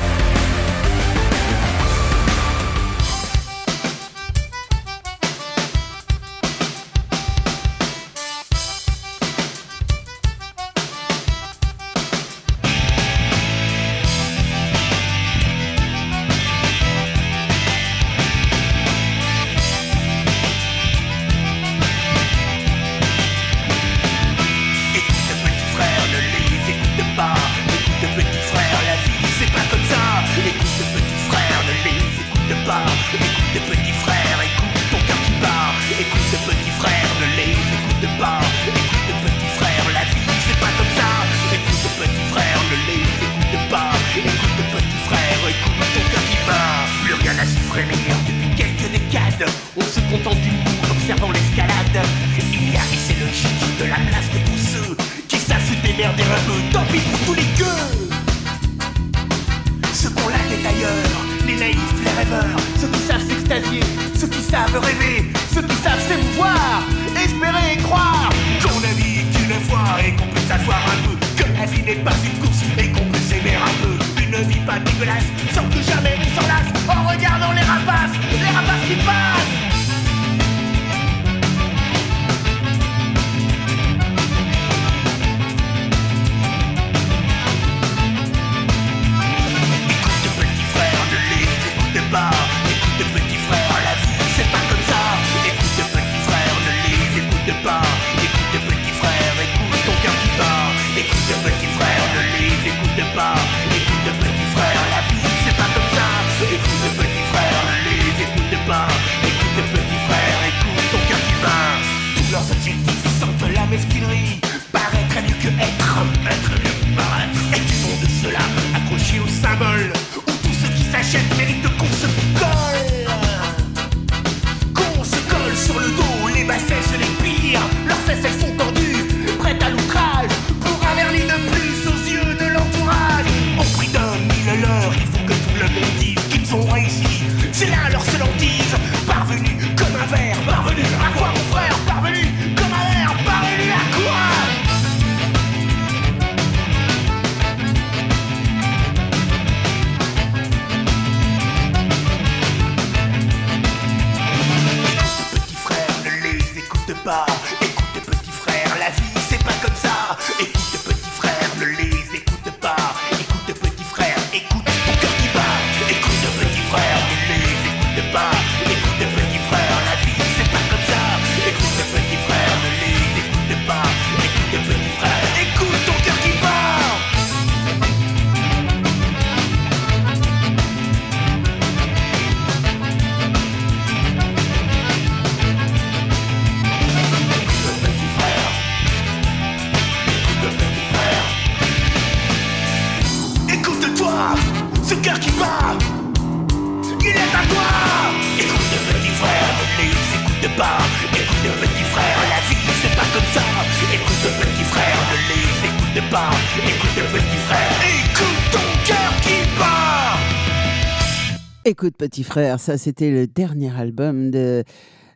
Écoute, 211.63 211.95
petit 211.95 212.23
frère, 212.23 212.59
ça 212.59 212.75
c'était 212.79 213.11
le 213.11 213.27
dernier 213.27 213.71
album 213.77 214.31
de 214.31 214.63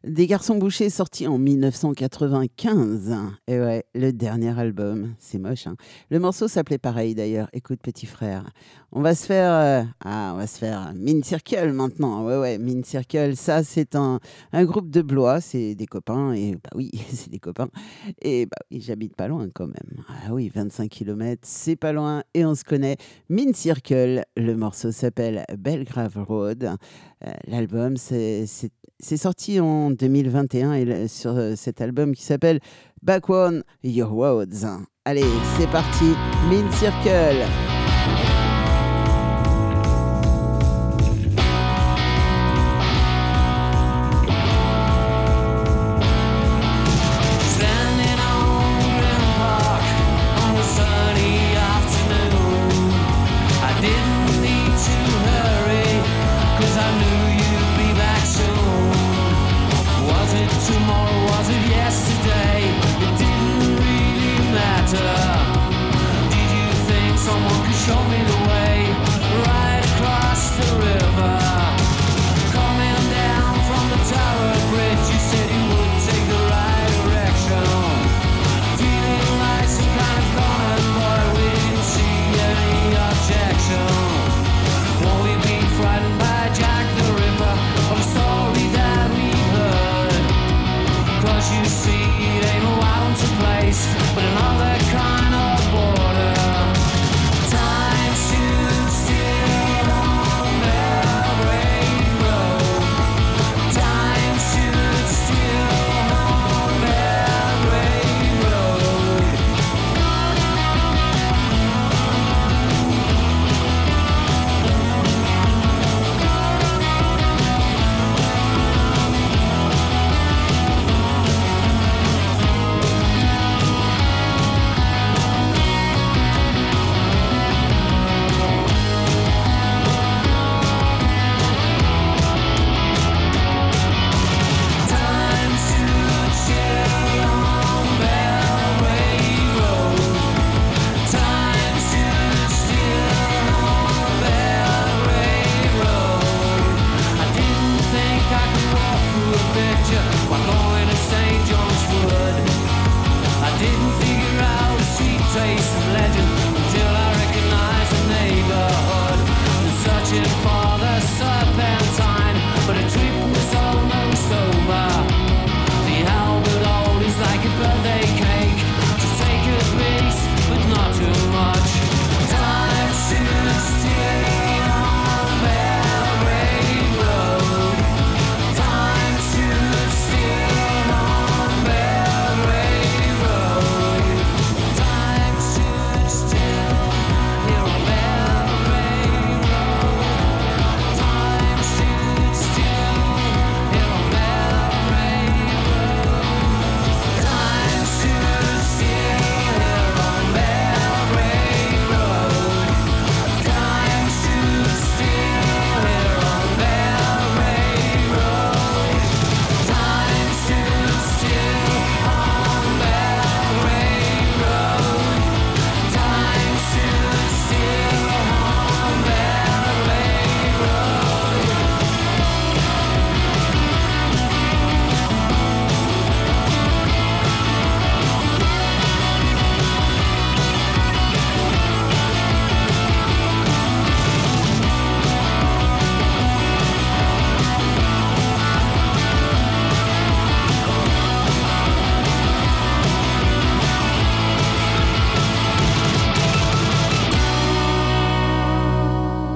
des 0.06 0.28
garçons 0.28 0.58
bouchés 0.58 0.92
sorti 0.92 1.26
en 1.26 1.40
1995. 1.40 3.16
Et 3.48 3.60
ouais, 3.60 3.86
le 3.96 4.12
dernier 4.12 4.56
album, 4.60 5.16
c'est 5.18 5.40
moche. 5.40 5.66
Hein. 5.66 5.78
Le 6.12 6.20
morceau 6.20 6.48
s'appelait 6.48 6.78
pareil 6.78 7.16
d'ailleurs. 7.16 7.50
Écoute 7.54 7.80
petit 7.82 8.06
frère, 8.06 8.52
on 8.92 9.02
va 9.02 9.16
se 9.16 9.26
faire 9.26 9.52
euh, 9.52 9.84
ah, 10.04 10.34
on 10.36 10.38
va 10.38 10.46
se 10.46 10.60
faire 10.60 10.90
euh, 10.90 10.94
Mean 10.94 11.24
Circle 11.24 11.72
maintenant. 11.72 12.24
Ouais 12.24 12.38
ouais, 12.38 12.60
Mean 12.60 12.84
Circle, 12.84 13.36
ça 13.36 13.64
c'est 13.64 13.96
un, 13.96 14.20
un, 14.54 14.66
groupe 14.66 14.92
de 14.92 15.02
Blois, 15.02 15.42
c'est 15.42 15.74
des 15.74 15.88
copains 15.88 16.34
et 16.34 16.52
bah 16.54 16.70
oui, 16.76 16.92
c'est 17.12 17.32
des 17.32 17.40
copains 17.40 17.70
et 18.22 18.46
bah 18.46 18.58
j'habite 18.70 19.16
pas 19.16 19.28
loin 19.28 19.50
quand 19.52 19.68
même. 19.68 20.04
Ah 20.08 20.34
oui, 20.34 20.52
25 20.54 20.88
km, 20.88 21.42
c'est 21.44 21.78
pas 21.78 21.94
loin 21.94 22.22
et 22.36 22.46
on 22.46 22.54
se 22.54 22.64
connaît. 22.64 22.98
Mean 23.30 23.54
Circle, 23.56 24.24
le 24.38 24.56
morceau 24.56 24.92
s'appelle 24.92 25.46
Belgrave 25.58 26.24
Road. 26.28 26.64
Euh, 27.26 27.32
l'album 27.48 27.98
c'est 27.98 28.46
c'est 29.00 29.18
sorti 29.18 29.60
en 29.60 29.92
2021 29.92 30.74
et 30.74 31.08
sur 31.08 31.32
euh, 31.32 31.54
cet 31.56 31.82
album 31.82 32.16
qui 32.16 32.24
s'appelle 32.24 32.60
Back 33.02 33.30
One 33.30 33.64
Your 33.84 34.14
Worlds. 34.14 34.66
Allez, 35.06 35.24
c'est 35.58 35.70
parti, 35.70 36.06
Mean 36.50 36.72
Circle. 36.72 37.75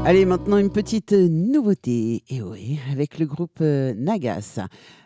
Allez, 0.09 0.25
maintenant 0.25 0.57
une 0.57 0.71
petite 0.71 1.11
nouveauté, 1.11 2.23
et 2.29 2.41
oui, 2.41 2.79
avec 2.91 3.19
le 3.19 3.27
groupe 3.27 3.59
euh, 3.61 3.93
Nagas. 3.95 4.59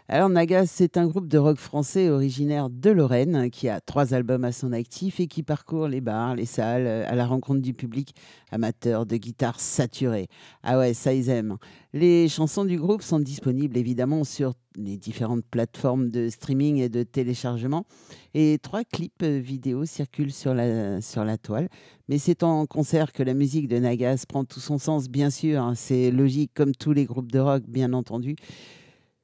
Alors 0.10 0.28
Nagas, 0.28 0.66
c'est 0.66 0.98
un 0.98 1.08
groupe 1.08 1.30
de 1.30 1.38
rock 1.38 1.58
français 1.58 2.10
originaire 2.10 2.70
de 2.70 2.90
Lorraine 2.90 3.50
qui 3.50 3.70
a 3.70 3.80
trois 3.80 4.14
albums 4.14 4.44
à 4.44 4.52
son 4.52 4.74
actif 4.74 5.22
et 5.22 5.28
qui 5.28 5.44
parcourt 5.44 5.88
les 5.88 6.02
bars, 6.02 6.36
les 6.36 6.46
salles 6.46 6.86
euh, 6.86 7.10
à 7.10 7.16
la 7.16 7.26
rencontre 7.26 7.62
du 7.62 7.74
public 7.74 8.14
amateur 8.52 9.06
de 9.06 9.16
guitare 9.16 9.62
saturée. 9.62 10.28
Ah 10.62 10.78
ouais, 10.78 10.94
ça 10.94 11.14
ils 11.14 11.30
aiment. 11.30 11.56
Les 11.94 12.28
chansons 12.28 12.66
du 12.66 12.78
groupe 12.78 13.02
sont 13.02 13.22
disponibles 13.22 13.78
évidemment 13.78 14.26
sur 14.26 14.56
les 14.76 14.98
différentes 14.98 15.46
plateformes 15.50 16.10
de 16.10 16.28
streaming 16.28 16.80
et 16.80 16.90
de 16.90 17.04
téléchargement 17.04 17.86
et 18.34 18.60
trois 18.62 18.84
clips 18.84 19.24
euh, 19.24 19.40
vidéo 19.40 19.86
circulent 19.86 20.34
sur 20.34 20.54
la, 20.54 21.00
sur 21.00 21.24
la 21.24 21.38
toile. 21.38 21.70
Mais 22.10 22.18
c'est 22.18 22.44
en 22.44 22.66
concert 22.66 23.14
que 23.14 23.24
la 23.24 23.34
musique 23.34 23.70
de 23.70 23.78
Nagas 23.78 24.26
prend 24.28 24.44
tout 24.44 24.60
son 24.60 24.80
sens, 24.80 25.08
bien 25.08 25.30
sûr. 25.30 25.62
hein. 25.62 25.76
C'est 25.76 26.12
logique 26.12 26.52
comme 26.54 26.76
tous 26.76 26.92
les 26.92 27.06
groupes 27.06 27.32
de 27.32 27.40
rock, 27.40 27.64
bien 27.70 27.94
entendu. 27.94 28.36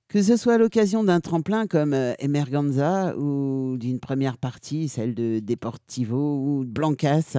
Que 0.09 0.23
ce 0.23 0.37
soit 0.37 0.55
à 0.55 0.57
l'occasion 0.57 1.03
d'un 1.03 1.19
tremplin 1.19 1.67
comme 1.67 1.93
euh, 1.93 2.13
Emerganza 2.17 3.15
ou 3.15 3.77
d'une 3.77 3.99
première 3.99 4.39
partie, 4.39 4.89
celle 4.89 5.13
de 5.13 5.39
Deportivo 5.39 6.39
ou 6.43 6.65
de 6.65 6.71
Blancas, 6.71 7.37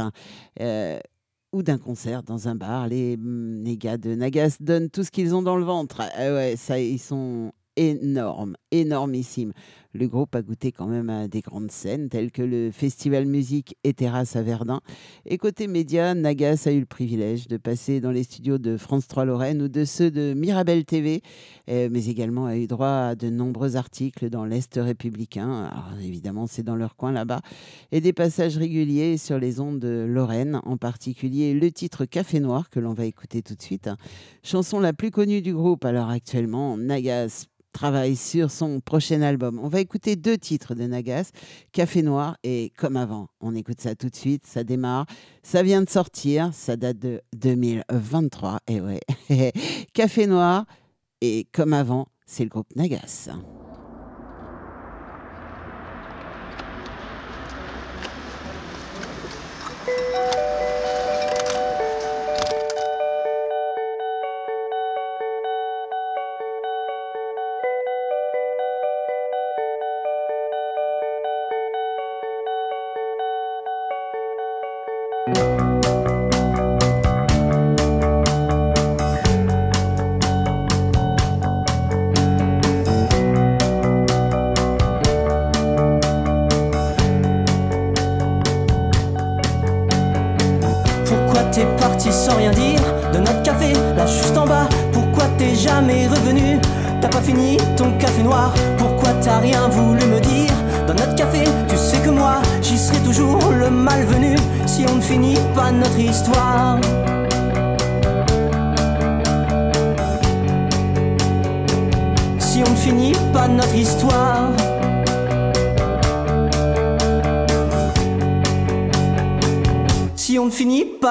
euh, 0.61 1.01
ou 1.53 1.65
d'un 1.65 1.79
concert 1.79 2.23
dans 2.23 2.47
un 2.47 2.55
bar, 2.55 2.87
les, 2.87 3.17
les 3.17 3.77
gars 3.77 3.99
de 3.99 4.15
Nagas 4.15 4.59
donnent 4.61 4.89
tout 4.89 5.03
ce 5.03 5.11
qu'ils 5.11 5.35
ont 5.35 5.43
dans 5.43 5.57
le 5.57 5.65
ventre. 5.65 6.03
Ah 6.15 6.33
ouais, 6.33 6.55
ça, 6.57 6.79
ils 6.79 7.01
sont 7.01 7.51
énormes, 7.75 8.57
énormissimes. 8.71 9.53
Le 9.93 10.07
groupe 10.07 10.37
a 10.37 10.43
goûté 10.43 10.71
quand 10.71 10.87
même 10.87 11.11
à 11.11 11.27
des 11.27 11.41
grandes 11.41 11.73
scènes 11.73 12.09
telles 12.09 12.31
que 12.31 12.43
le 12.43 12.71
Festival 12.71 13.27
Musique 13.27 13.77
et 13.83 13.93
Terrasse 13.93 14.37
à 14.37 14.43
Verdun. 14.43 14.81
Et 15.27 15.37
côté 15.37 15.67
média, 15.67 16.15
Nagas 16.15 16.63
a 16.67 16.71
eu 16.71 16.79
le 16.79 16.87
privilège 16.87 17.49
de 17.49 17.57
passer 17.57 18.01
dans 18.01 18.13
les 18.13 18.23
studios 18.23 18.59
de 18.59 18.77
France 18.77 19.09
3 19.09 19.25
Lorraine 19.25 19.63
ou 19.63 19.69
de 19.69 19.85
ceux 19.85 20.13
de 20.13 20.33
Mirabel 20.33 20.85
TV, 20.85 21.23
euh, 21.69 21.89
mais 21.91 22.07
également 22.07 22.47
a 22.47 22.57
eu 22.57 22.69
droit 22.69 22.87
à 22.87 23.15
de 23.17 23.31
nombreux 23.31 23.75
articles 23.75 24.31
dans 24.31 24.45
l'Est 24.45 24.79
républicain. 24.81 25.71
Évidemment, 26.01 26.47
c'est 26.47 26.63
dans 26.63 26.77
leur 26.77 26.95
coin 26.95 27.11
là-bas. 27.11 27.41
Et 27.91 28.01
des 28.01 28.13
passages 28.13 28.57
réguliers 28.57 29.19
sur 29.19 29.41
les 29.41 29.59
ondes 29.59 29.81
de 29.81 30.07
Lorraine, 30.09 30.61
en 30.65 30.77
particulier 30.77 31.53
le 31.53 31.73
titre 31.73 32.05
Café 32.05 32.39
Noir 32.39 32.71
que 32.71 32.79
l'on 32.79 32.95
va 32.95 33.07
écouter 33.07 33.43
tout 33.43 33.57
de 33.57 33.63
suite. 33.63 33.91
Chanson 34.45 34.79
la 34.79 34.93
plus 34.93 35.11
connue 35.11 35.43
du 35.43 35.53
groupe 35.53 35.85
alors 35.85 36.11
actuellement, 36.11 36.77
Nagas 36.77 37.47
travaille 37.73 38.17
sur 38.17 38.51
son 38.51 38.81
prochain 38.81 39.23
album. 39.23 39.59
Écouter 39.81 40.17
deux 40.17 40.39
titres 40.39 40.75
de 40.75 40.85
Nagas, 40.85 41.31
Café 41.73 42.03
Noir 42.03 42.37
et 42.43 42.73
Comme 42.77 42.97
avant. 42.97 43.29
On 43.41 43.55
écoute 43.55 43.81
ça 43.81 43.95
tout 43.95 44.09
de 44.09 44.17
suite, 44.17 44.47
ça 44.47 44.65
démarre. 44.65 45.07
Ça 45.43 45.63
vient 45.63 45.83
de 45.83 45.89
sortir, 45.89 46.51
ça 46.53 46.77
date 46.77 46.99
de 46.99 47.21
2023. 47.37 48.61
Et 48.69 48.81
ouais, 48.81 49.01
Café 49.93 50.27
Noir 50.27 50.65
et 51.21 51.47
Comme 51.53 51.73
avant, 51.73 52.07
c'est 52.27 52.45
le 52.45 52.51
groupe 52.51 52.75
Nagas. 52.77 53.31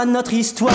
Notre 0.05 0.33
histoire. 0.33 0.73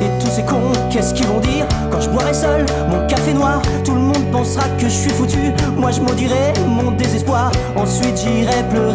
Et 0.00 0.18
tous 0.18 0.30
ces 0.30 0.42
cons, 0.42 0.56
qu'est-ce 0.90 1.12
qu'ils 1.12 1.26
vont 1.26 1.40
dire 1.40 1.66
quand 1.90 2.00
je 2.00 2.08
boirai 2.08 2.32
seul 2.32 2.64
mon 2.88 3.06
café 3.06 3.34
noir 3.34 3.60
Tout 3.84 3.94
le 3.94 4.00
monde 4.00 4.30
pensera 4.32 4.64
que 4.78 4.84
je 4.84 4.88
suis 4.88 5.10
foutu. 5.10 5.52
Moi 5.76 5.90
je 5.90 6.00
maudirai 6.00 6.52
mon 6.66 6.92
désespoir. 6.92 7.52
Ensuite 7.76 8.16
j'irai 8.16 8.62
pleurer 8.70 8.89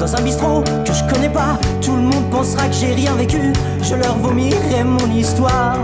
dans 0.00 0.16
un 0.16 0.22
bistrot 0.22 0.64
que 0.84 0.92
je 0.92 1.04
connais 1.12 1.28
pas. 1.28 1.58
Tout 1.80 1.94
le 1.94 2.02
monde 2.02 2.30
pensera 2.30 2.66
que 2.66 2.74
j'ai 2.74 2.94
rien 2.94 3.14
vécu. 3.14 3.52
Je 3.82 3.94
leur 3.94 4.16
vomirai 4.18 4.82
mon 4.84 5.10
histoire. 5.10 5.76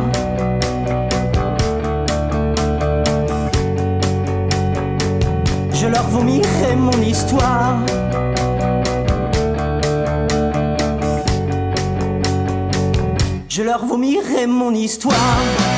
Je 5.72 5.86
leur 5.86 6.04
vomirai 6.08 6.74
mon 6.76 7.02
histoire. 7.02 7.76
Je 13.48 13.62
leur 13.62 13.86
vomirai 13.86 14.46
mon 14.46 14.74
histoire. 14.74 15.75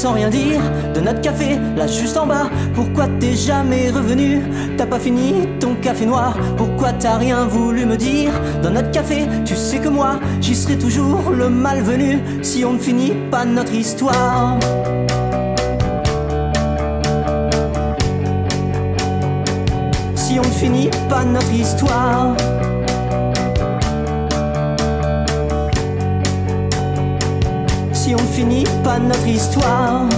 Sans 0.00 0.14
rien 0.14 0.30
dire 0.30 0.62
de 0.94 1.00
notre 1.00 1.20
café 1.20 1.58
là 1.76 1.86
juste 1.86 2.16
en 2.16 2.24
bas 2.24 2.48
Pourquoi 2.74 3.06
t'es 3.20 3.34
jamais 3.34 3.90
revenu? 3.90 4.40
T'as 4.78 4.86
pas 4.86 4.98
fini 4.98 5.46
ton 5.60 5.74
café 5.74 6.06
noir 6.06 6.38
Pourquoi 6.56 6.94
t'as 6.94 7.18
rien 7.18 7.44
voulu 7.44 7.84
me 7.84 7.98
dire 7.98 8.32
dans 8.62 8.70
notre 8.70 8.90
café? 8.92 9.26
Tu 9.44 9.54
sais 9.54 9.78
que 9.78 9.90
moi 9.90 10.18
j'y 10.40 10.56
serai 10.56 10.78
toujours 10.78 11.30
le 11.30 11.50
malvenu 11.50 12.18
si 12.40 12.64
on 12.64 12.72
ne 12.72 12.78
finit 12.78 13.12
pas 13.30 13.44
notre 13.44 13.74
histoire. 13.74 14.58
Si 20.14 20.38
on 20.38 20.46
ne 20.48 20.56
finit 20.62 20.88
pas 21.10 21.24
notre 21.26 21.52
histoire. 21.52 22.34
si 28.10 28.16
on 28.16 28.26
finit 28.26 28.64
pas 28.82 28.98
notre 28.98 29.28
histoire. 29.28 30.08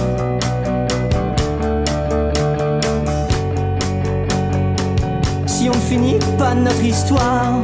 Si 5.45 5.69
on 5.69 5.73
finit 5.73 6.17
pas 6.39 6.55
notre 6.55 6.83
histoire. 6.83 7.61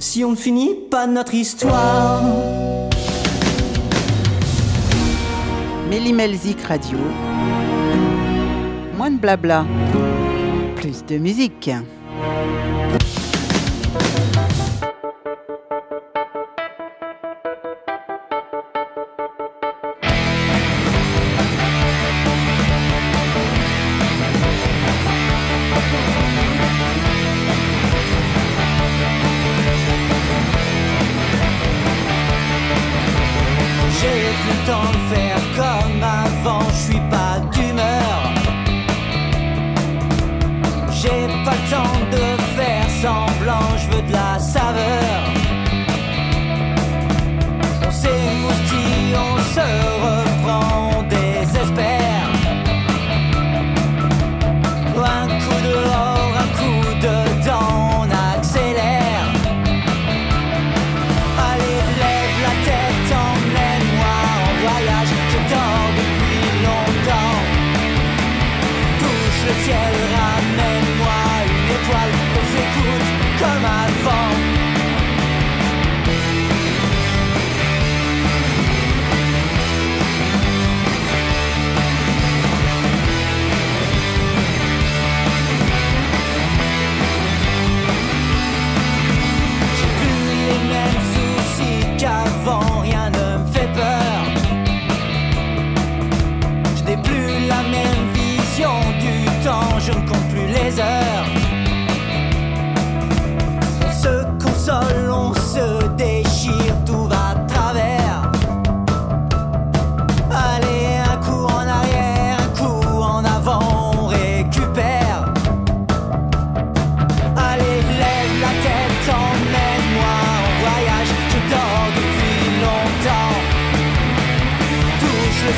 Si 0.00 0.24
on 0.24 0.34
finit 0.34 0.74
pas 0.90 1.06
notre 1.06 1.34
histoire. 1.34 2.24
Mélimelzik 5.88 6.60
Radio. 6.62 6.98
Moins 8.98 9.12
de 9.12 9.18
blabla. 9.18 9.64
Plus 10.74 11.04
de 11.04 11.18
musique. 11.18 11.70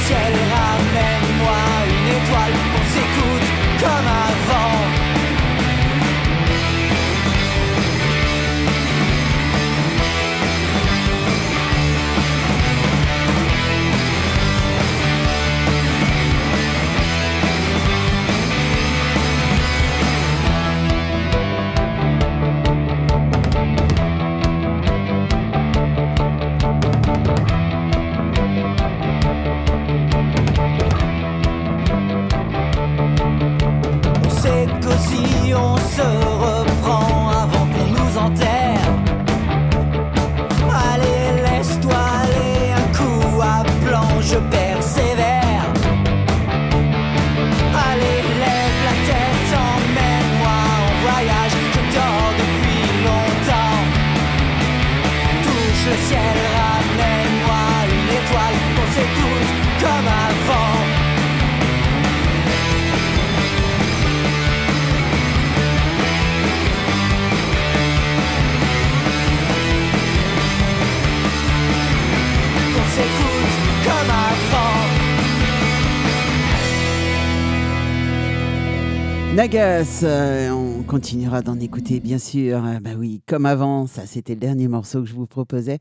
say 0.07 0.38
Euh, 79.55 80.51
on 80.51 80.83
continuera 80.83 81.41
d'en 81.41 81.59
écouter, 81.59 82.01
bien 82.01 82.19
sûr. 82.19 82.63
Euh, 82.65 82.81
bah 82.83 82.91
oui, 82.99 83.23
comme 83.27 83.47
avant, 83.47 83.87
ça 83.87 84.05
c'était 84.05 84.35
le 84.35 84.41
dernier 84.41 84.69
morceau 84.69 85.01
que 85.01 85.09
je 85.09 85.15
vous 85.15 85.27
proposais. 85.27 85.79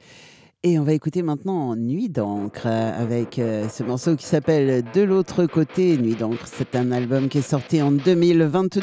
Et 0.64 0.80
on 0.80 0.84
va 0.84 0.94
écouter 0.94 1.22
maintenant 1.22 1.76
Nuit 1.76 2.10
d'encre 2.10 2.64
euh, 2.66 3.04
avec 3.04 3.36
ce 3.36 3.84
morceau 3.84 4.16
qui 4.16 4.26
s'appelle 4.26 4.84
De 4.94 5.02
l'autre 5.02 5.46
côté. 5.46 5.98
Nuit 5.98 6.16
d'encre, 6.16 6.46
c'est 6.46 6.76
un 6.76 6.92
album 6.92 7.28
qui 7.28 7.40
est 7.40 7.42
sorti 7.42 7.82
en 7.82 7.92
2022. 7.92 8.80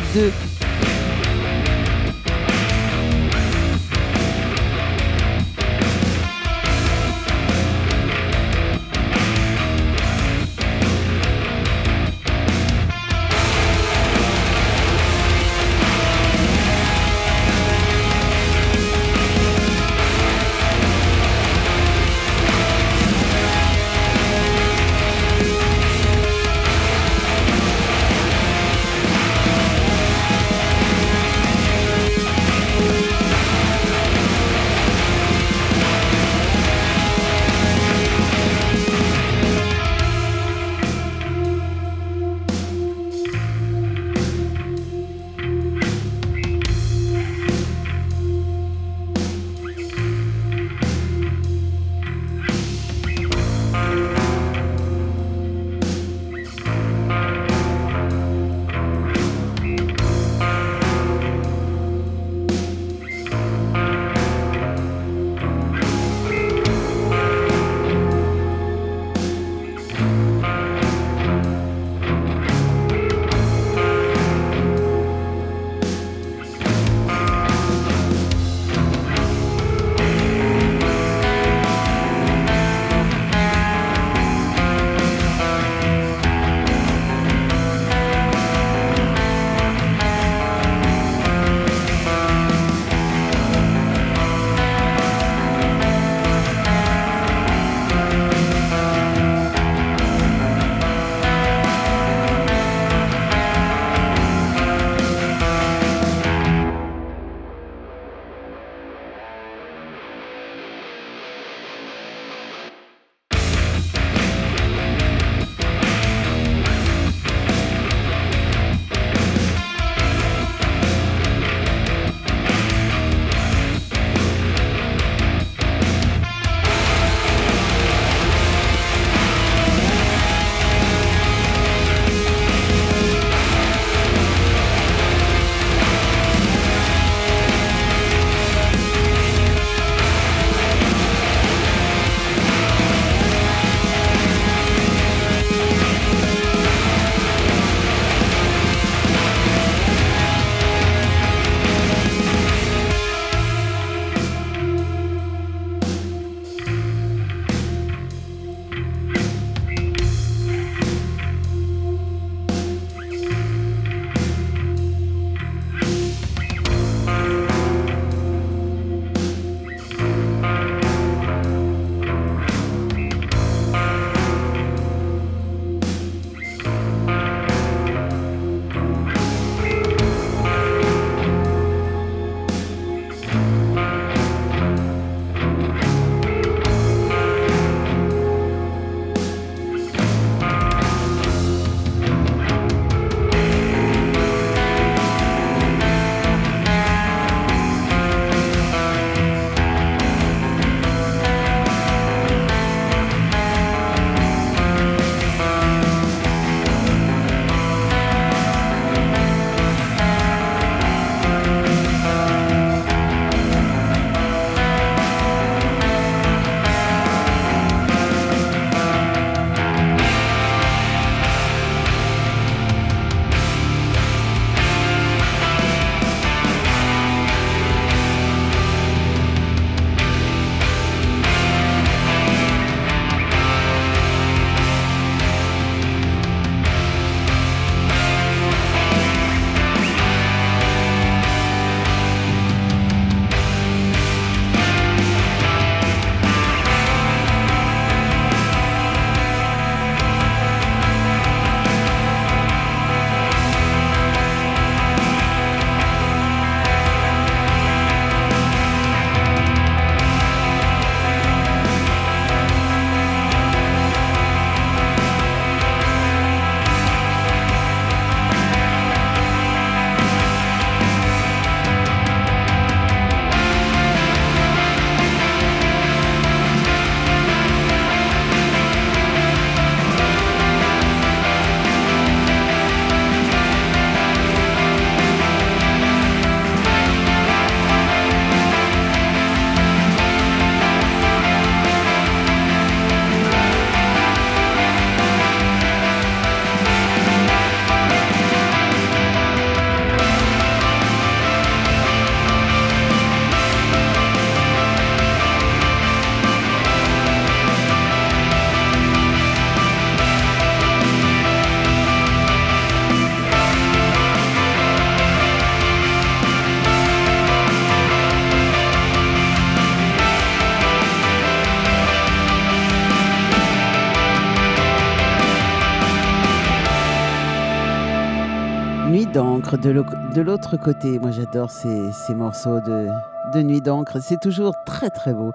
L'autre 330.20 330.56
côté. 330.56 330.98
Moi, 330.98 331.10
j'adore 331.10 331.50
ces, 331.50 332.14
morceaux 332.14 332.60
de, 332.60 332.88
de 333.34 333.42
Nuit 333.42 333.60
d'encre. 333.60 333.98
C'est 334.02 334.20
toujours 334.20 334.54
très, 334.66 334.90
très 334.90 335.12
beau. 335.12 335.32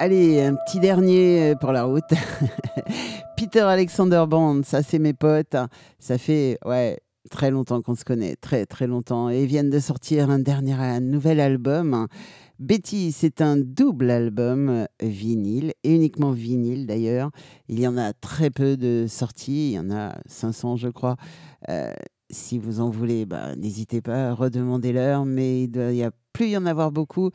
Allez, 0.00 0.42
un 0.42 0.54
petit 0.54 0.80
dernier 0.80 1.50
euh, 1.50 1.54
pour 1.54 1.72
la 1.72 1.84
route. 1.84 2.04
Peter 3.36 3.60
Alexander 3.60 4.24
Band, 4.28 4.62
ça, 4.64 4.82
c'est 4.82 4.98
mes 4.98 5.12
potes. 5.12 5.56
Ça 5.98 6.18
fait, 6.18 6.58
ouais, 6.64 7.00
très 7.30 7.50
longtemps 7.50 7.82
qu'on 7.82 7.94
se 7.94 8.04
connaît. 8.04 8.36
Très, 8.36 8.66
très 8.66 8.86
longtemps. 8.86 9.28
Et 9.30 9.42
ils 9.42 9.48
viennent 9.48 9.70
de 9.70 9.80
sortir 9.80 10.30
un 10.30 10.38
dernier, 10.38 10.74
un 10.74 11.00
nouvel 11.00 11.40
album. 11.40 12.06
Betty, 12.58 13.12
c'est 13.12 13.40
un 13.40 13.56
double 13.56 14.10
album 14.10 14.86
vinyle, 15.00 15.74
et 15.84 15.94
uniquement 15.94 16.32
vinyle 16.32 16.86
d'ailleurs. 16.86 17.30
Il 17.68 17.78
y 17.78 17.86
en 17.86 17.96
a 17.96 18.12
très 18.12 18.50
peu 18.50 18.76
de 18.76 19.06
sorties, 19.08 19.70
il 19.70 19.74
y 19.74 19.78
en 19.78 19.92
a 19.92 20.16
500 20.26 20.76
je 20.76 20.88
crois. 20.88 21.16
Euh, 21.68 21.92
si 22.30 22.58
vous 22.58 22.80
en 22.80 22.90
voulez, 22.90 23.26
bah, 23.26 23.56
n'hésitez 23.56 24.00
pas 24.00 24.30
à 24.30 24.34
redemander 24.34 24.92
leur, 24.92 25.24
mais 25.24 25.64
il 25.64 25.68
doit 25.68 25.92
y 25.92 26.02
a 26.02 26.10
plus 26.32 26.48
y 26.48 26.56
en 26.56 26.66
avoir 26.66 26.92
beaucoup. 26.92 27.30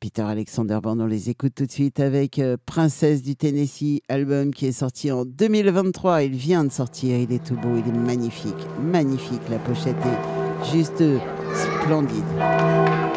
Peter 0.00 0.22
Alexander 0.22 0.78
Band, 0.80 1.00
on 1.00 1.06
les 1.06 1.28
écoute 1.28 1.54
tout 1.56 1.66
de 1.66 1.72
suite 1.72 1.98
avec 1.98 2.38
euh, 2.38 2.56
Princesse 2.66 3.20
du 3.20 3.34
Tennessee, 3.34 4.00
album 4.08 4.54
qui 4.54 4.66
est 4.66 4.72
sorti 4.72 5.10
en 5.10 5.24
2023. 5.24 6.22
Il 6.22 6.36
vient 6.36 6.64
de 6.64 6.70
sortir, 6.70 7.18
il 7.18 7.32
est 7.32 7.44
tout 7.44 7.56
beau, 7.56 7.76
il 7.76 7.88
est 7.88 7.98
magnifique, 7.98 8.54
magnifique. 8.80 9.42
La 9.50 9.58
pochette 9.58 9.96
est 9.96 10.72
juste 10.72 11.00
euh, 11.00 11.18
splendide. 11.52 13.07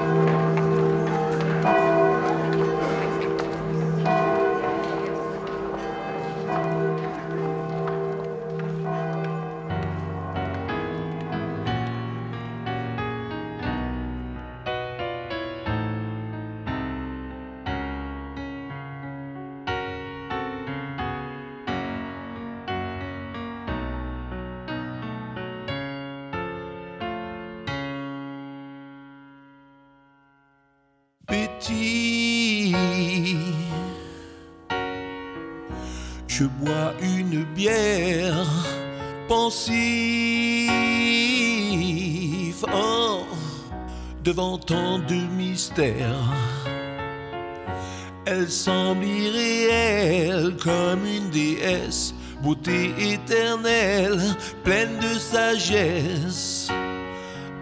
Elle 48.25 48.49
semble 48.49 49.05
irréelle 49.05 50.55
comme 50.61 51.05
une 51.05 51.29
déesse, 51.29 52.13
beauté 52.43 52.93
éternelle, 52.99 54.19
pleine 54.63 54.97
de 54.99 55.17
sagesse. 55.17 56.69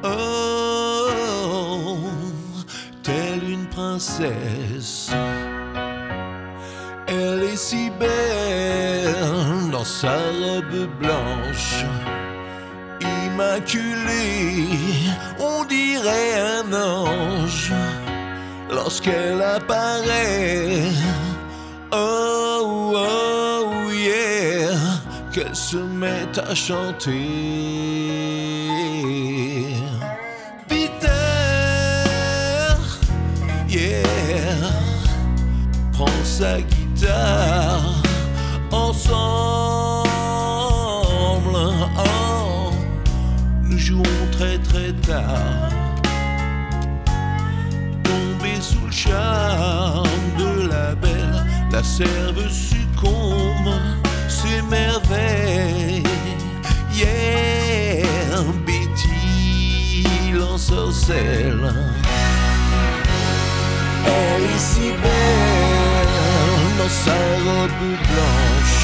Oh, 0.04 1.08
telle 3.04 3.48
une 3.48 3.68
princesse. 3.68 5.12
Elle 7.08 7.44
est 7.44 7.58
si 7.58 7.92
belle 8.00 9.70
dans 9.72 9.84
sa 9.84 10.18
robe 10.42 10.88
blanche, 11.00 11.86
immaculée, 13.02 14.68
on 15.40 15.64
dirait 15.66 16.40
un 16.40 16.74
ange 16.74 17.69
lorsqu'elle 18.84 19.42
apparaît. 19.42 20.92
Oh, 21.92 22.94
oh, 22.96 23.92
yeah, 23.92 24.76
qu'elle 25.34 25.56
se 25.56 25.78
met 25.78 26.32
à 26.38 26.56
chanter. 26.56 27.28
Peter, 30.68 31.10
yeah, 33.68 34.04
prends 35.92 36.24
sa 36.24 36.62
guitare 36.62 38.02
ensemble. 38.72 39.20
Oh, 41.98 42.72
nous 43.64 43.78
jouons 43.78 44.04
très 44.32 44.58
très 44.60 44.92
tard. 45.08 45.69
De 49.10 50.68
la 50.68 50.96
belle, 50.96 51.44
la 51.72 51.84
serve 51.84 52.48
succombe, 52.50 53.74
s'émerveille. 54.28 56.04
Yeah, 56.94 58.44
Betty 58.66 60.04
l'ensorcelle. 60.34 61.74
Elle 64.06 64.44
est 64.44 64.60
si 64.60 64.92
belle 65.04 66.18
dans 66.78 66.90
sa 66.90 67.18
robe 67.46 67.86
blanche, 68.12 68.82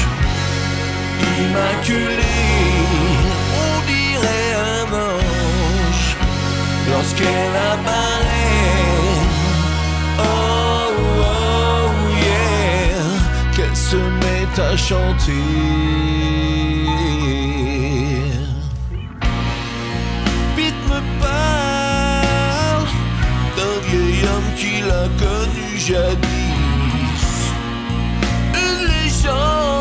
immaculée, 1.38 2.66
on 3.64 3.74
dirait 3.86 4.54
un 4.54 4.86
ange 4.92 6.16
lorsqu'elle 6.90 7.56
apparaît. 7.72 9.15
Se 13.76 13.96
met 13.96 14.48
à 14.58 14.76
chanter. 14.76 15.44
Pete 20.56 20.82
me 20.90 21.00
parle 21.20 22.88
d'un 23.56 23.76
vieil 23.88 24.18
homme 24.30 24.50
qu'il 24.56 24.88
a 25.02 25.06
connu 25.22 25.68
jadis. 25.88 27.26
Une 28.64 28.82
légende 28.88 29.75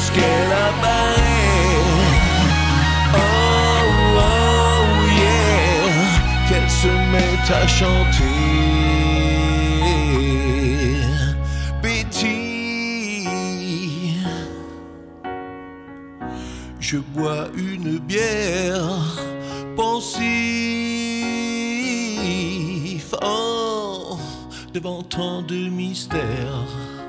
lorsqu'elle 0.00 0.52
apparaît. 0.68 1.76
Oh, 3.14 3.20
oh, 4.16 4.84
yeah, 5.20 5.92
qu'elle 6.48 6.70
se 6.70 6.92
met 7.12 7.38
à 7.54 7.66
chanter. 7.66 8.38
Betty, 11.82 13.26
je 16.80 16.96
bois 16.98 17.48
une 17.54 17.98
bière 17.98 19.18
pensif 19.76 20.24
oh, 23.22 24.16
devant 24.72 25.02
tant 25.02 25.42
de 25.42 25.68
mystères. 25.68 26.99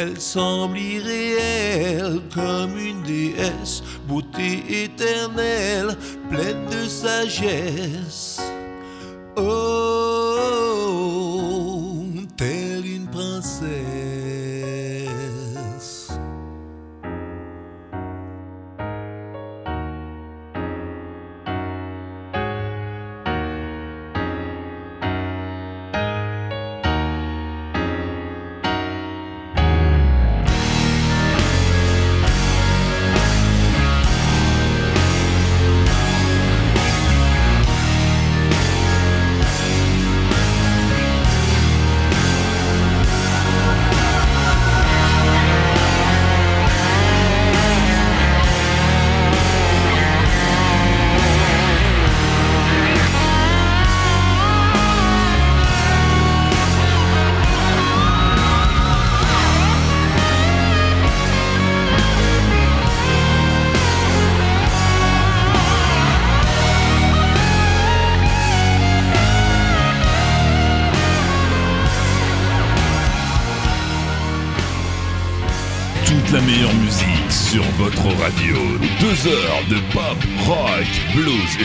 Elle 0.00 0.20
semble 0.20 0.78
irréelle 0.78 2.20
comme 2.32 2.78
une 2.78 3.02
déesse, 3.02 3.82
beauté 4.06 4.84
éternelle, 4.84 5.96
pleine 6.30 6.66
de 6.66 6.86
sagesse. 6.86 8.40
Oh, 9.36 10.17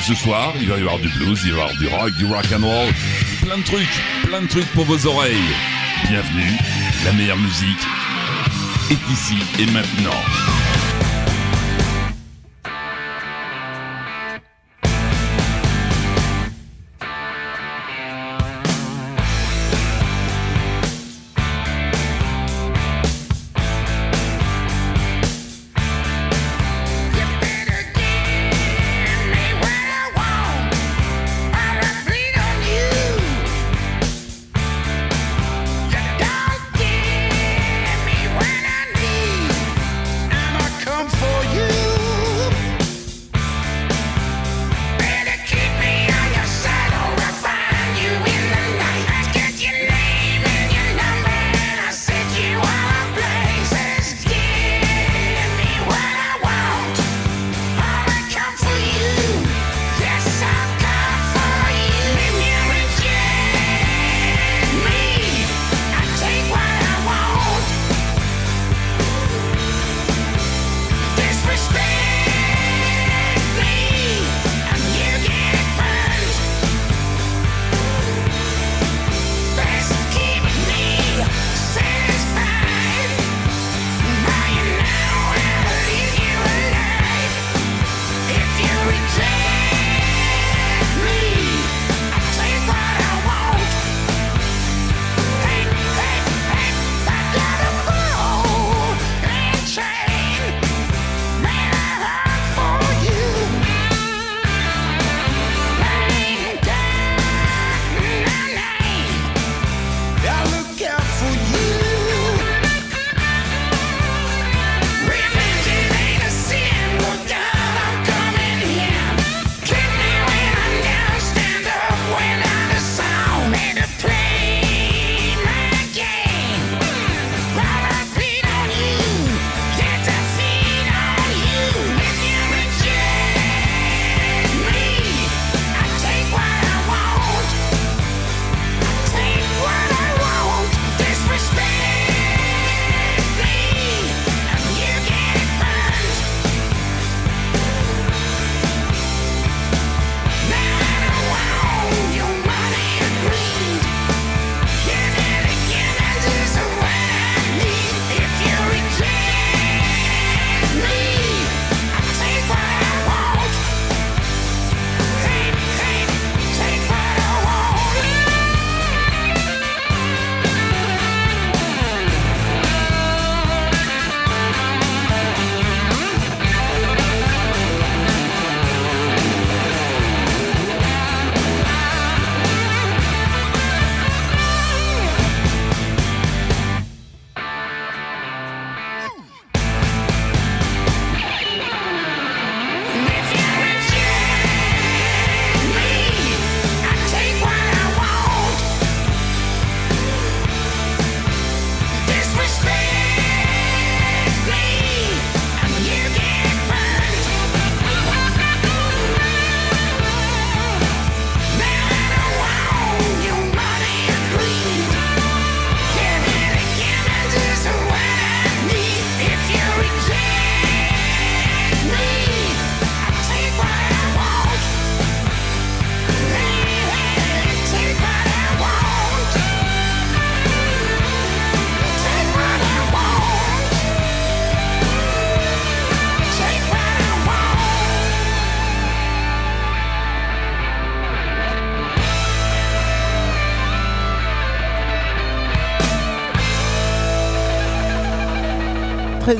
ce 0.04 0.16
soir, 0.16 0.54
il 0.60 0.68
va 0.68 0.76
y 0.78 0.82
avoir 0.82 1.00
du 1.00 1.08
blues, 1.08 1.40
il 1.46 1.54
va 1.54 1.60
y 1.60 1.62
avoir 1.62 1.78
du 1.78 1.88
rock, 1.88 2.12
du 2.16 2.26
rock 2.26 2.46
and 2.52 2.66
roll, 2.66 2.94
plein 3.42 3.58
de 3.58 3.64
trucs, 3.64 4.04
plein 4.24 4.42
de 4.42 4.48
trucs 4.48 4.68
pour 4.74 4.84
vos 4.84 5.08
oreilles. 5.08 5.38
Bienvenue, 6.10 6.58
la 7.06 7.14
meilleure 7.14 7.38
musique 7.38 7.88
est 8.92 9.12
ici 9.12 9.38
et 9.60 9.66
maintenant. 9.68 10.63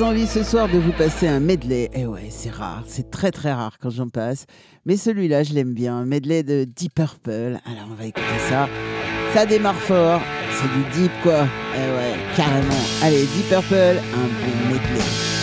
envie 0.02 0.26
ce 0.28 0.44
soir 0.44 0.68
de 0.68 0.78
vous 0.78 0.92
passer 0.94 1.28
un 1.28 1.40
medley. 1.40 1.90
Eh 1.94 2.06
ouais, 2.06 2.28
c'est 2.30 2.50
rare, 2.50 2.84
c'est 2.88 3.12
très 3.12 3.32
très 3.32 3.54
rare 3.54 3.78
quand 3.80 3.90
j'en 3.90 4.08
passe. 4.08 4.46
Mais 4.86 4.98
celui-là, 4.98 5.44
je 5.44 5.54
l'aime 5.54 5.74
bien. 5.74 5.96
Un 5.98 6.06
medley 6.06 6.42
de 6.42 6.64
Deep 6.64 6.96
Purple. 6.96 7.60
Alors 7.66 7.90
on 7.92 7.94
va 7.94 8.06
écouter 8.06 8.40
ça. 8.50 8.68
Ça 9.34 9.46
démarre 9.46 9.76
fort. 9.76 10.22
C'est 10.52 10.68
du 10.72 11.02
deep 11.02 11.12
quoi. 11.22 11.46
Eh 11.76 11.80
ouais, 11.80 12.36
carrément. 12.36 12.74
Allez, 13.04 13.22
Deep 13.22 13.50
Purple, 13.50 14.00
un 14.14 14.28
bon 14.28 14.74
medley. 14.74 15.43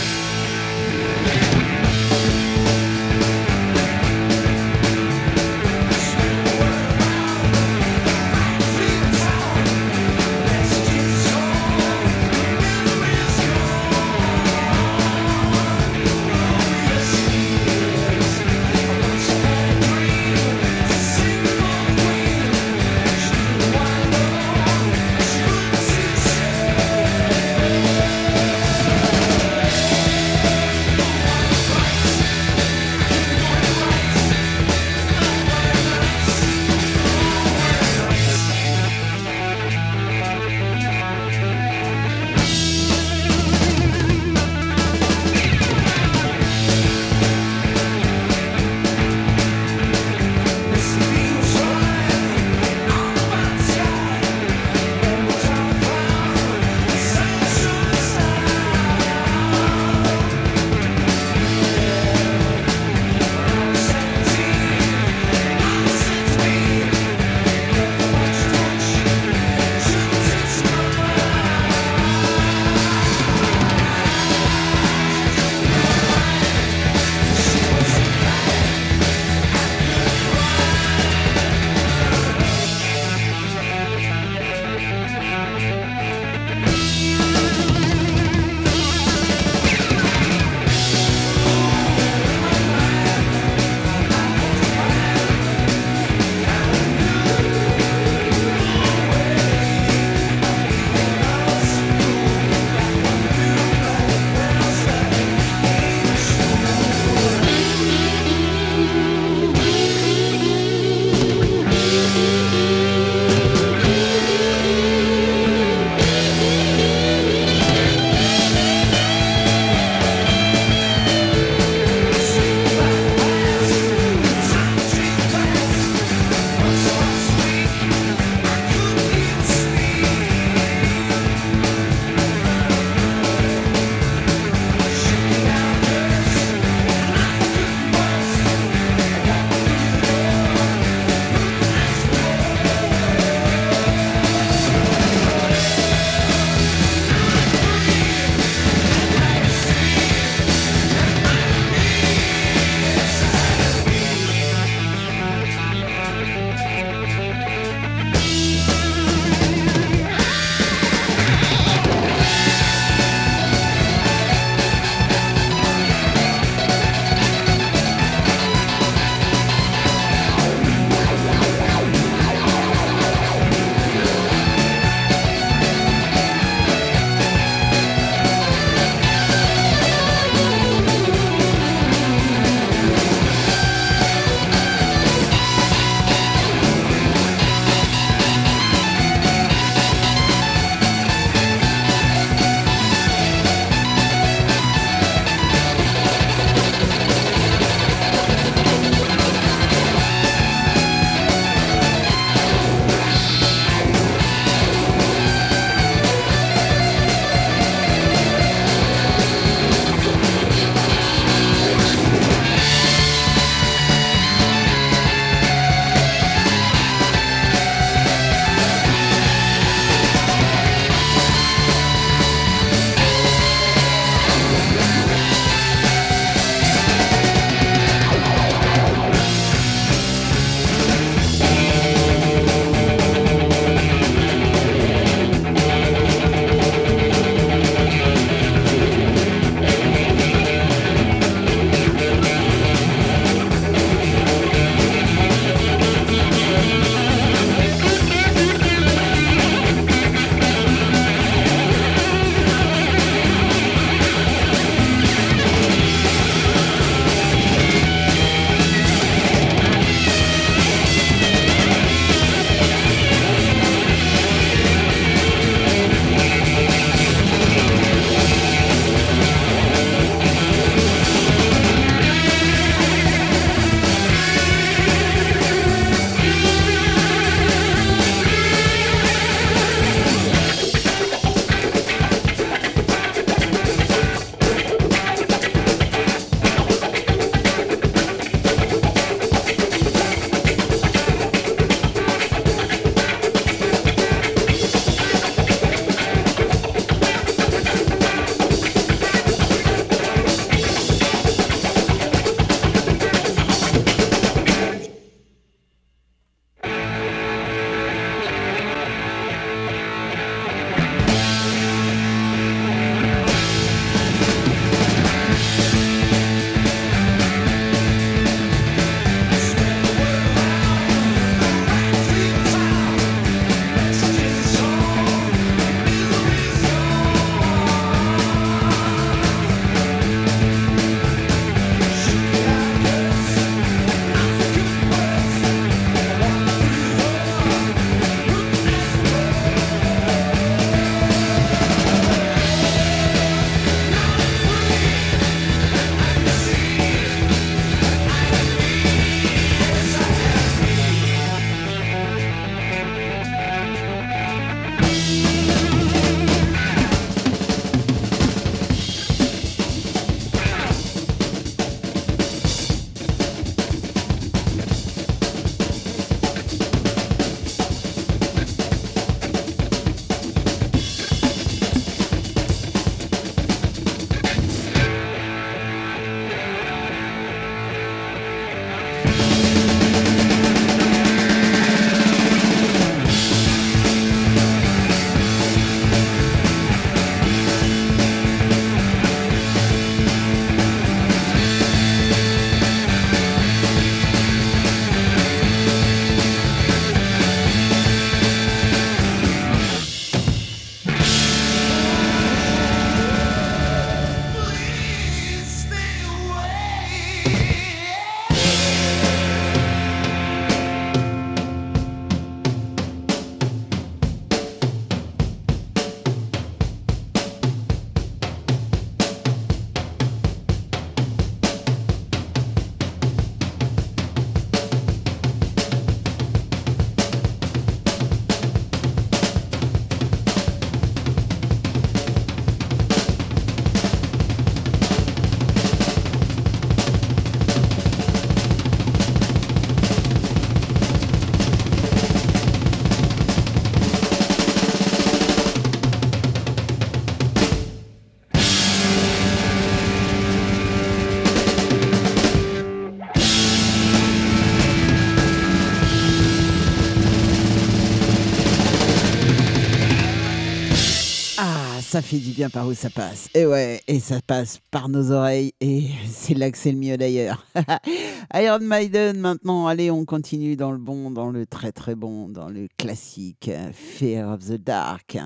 Fait 462.03 462.19
du 462.19 462.31
bien 462.31 462.51
par 462.51 462.67
où 462.67 462.75
ça 462.75 462.91
passe. 462.91 463.29
Et 463.35 463.47
ouais, 463.47 463.81
et 463.87 464.01
ça 464.01 464.21
passe 464.27 464.61
par 464.71 464.89
nos 464.89 465.11
oreilles, 465.13 465.53
et 465.61 465.89
c'est 466.09 466.35
là 466.35 466.51
que 466.51 466.59
c'est 466.59 466.73
le 466.73 466.79
mieux 466.79 466.97
d'ailleurs. 466.97 467.45
Iron 468.35 468.61
Maiden 468.61 469.19
maintenant, 469.19 469.67
allez, 469.67 469.91
on 469.91 470.05
continue 470.05 470.57
dans 470.57 470.73
le 470.73 470.79
bon, 470.79 471.11
dans 471.11 471.31
le 471.31 471.47
très 471.47 471.73
très 471.73 471.95
bon, 471.95 472.29
dans 472.29 472.49
le 472.49 472.69
classique 472.79 473.51
Fear 473.73 474.31
of 474.31 474.47
the 474.47 474.63
Dark. 474.63 475.19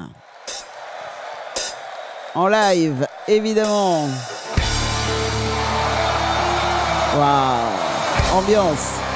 En 2.34 2.48
live, 2.48 3.06
évidemment. 3.28 4.08
Waouh, 7.16 8.38
ambiance. 8.38 9.13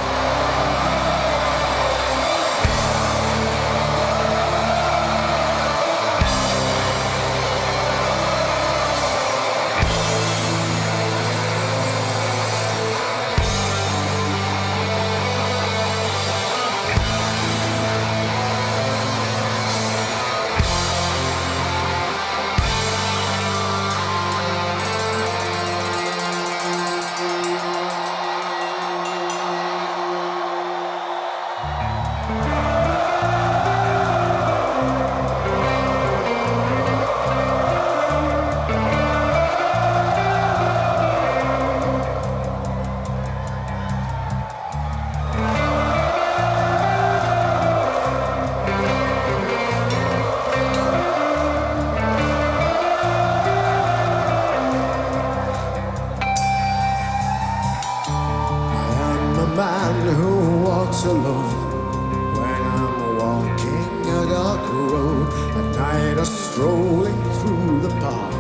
Or 66.19 66.25
strolling 66.25 67.15
through 67.39 67.81
the 67.81 67.95
park. 68.01 68.35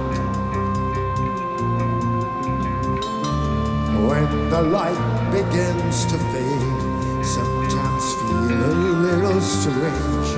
When 4.08 4.50
the 4.50 4.62
light 4.62 5.30
begins 5.30 6.04
to 6.06 6.18
fade, 6.32 7.24
sometimes 7.24 8.04
feel 8.14 8.66
a 8.66 8.74
little 9.06 9.40
strange, 9.40 10.28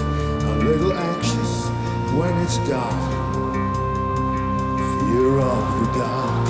a 0.45 0.55
little 0.67 0.93
anxious 0.93 1.69
when 2.19 2.37
it's 2.43 2.59
dark. 2.69 3.11
Fear 5.09 5.39
of 5.39 5.65
the 5.81 5.99
dark 5.99 6.41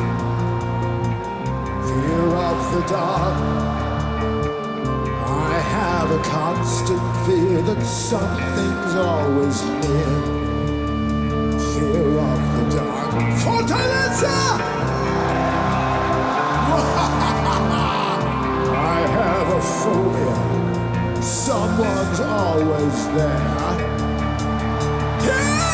fear 1.86 2.26
of 2.48 2.72
the 2.74 2.80
dark. 2.88 3.36
I 5.26 5.60
have 5.76 6.10
a 6.10 6.22
constant 6.22 7.26
fear 7.26 7.62
that 7.62 7.82
something's 7.84 8.94
always 8.94 9.64
near. 9.64 10.39
Fear 11.80 12.18
of 12.18 12.40
the 12.52 12.76
dark. 12.76 13.14
Fortaleza! 13.40 14.36
I 18.76 19.00
have 19.16 19.48
a 19.48 19.60
phobia. 19.62 20.38
Someone's 21.22 22.20
always 22.20 22.98
there. 23.14 23.96
Yeah! 25.24 25.69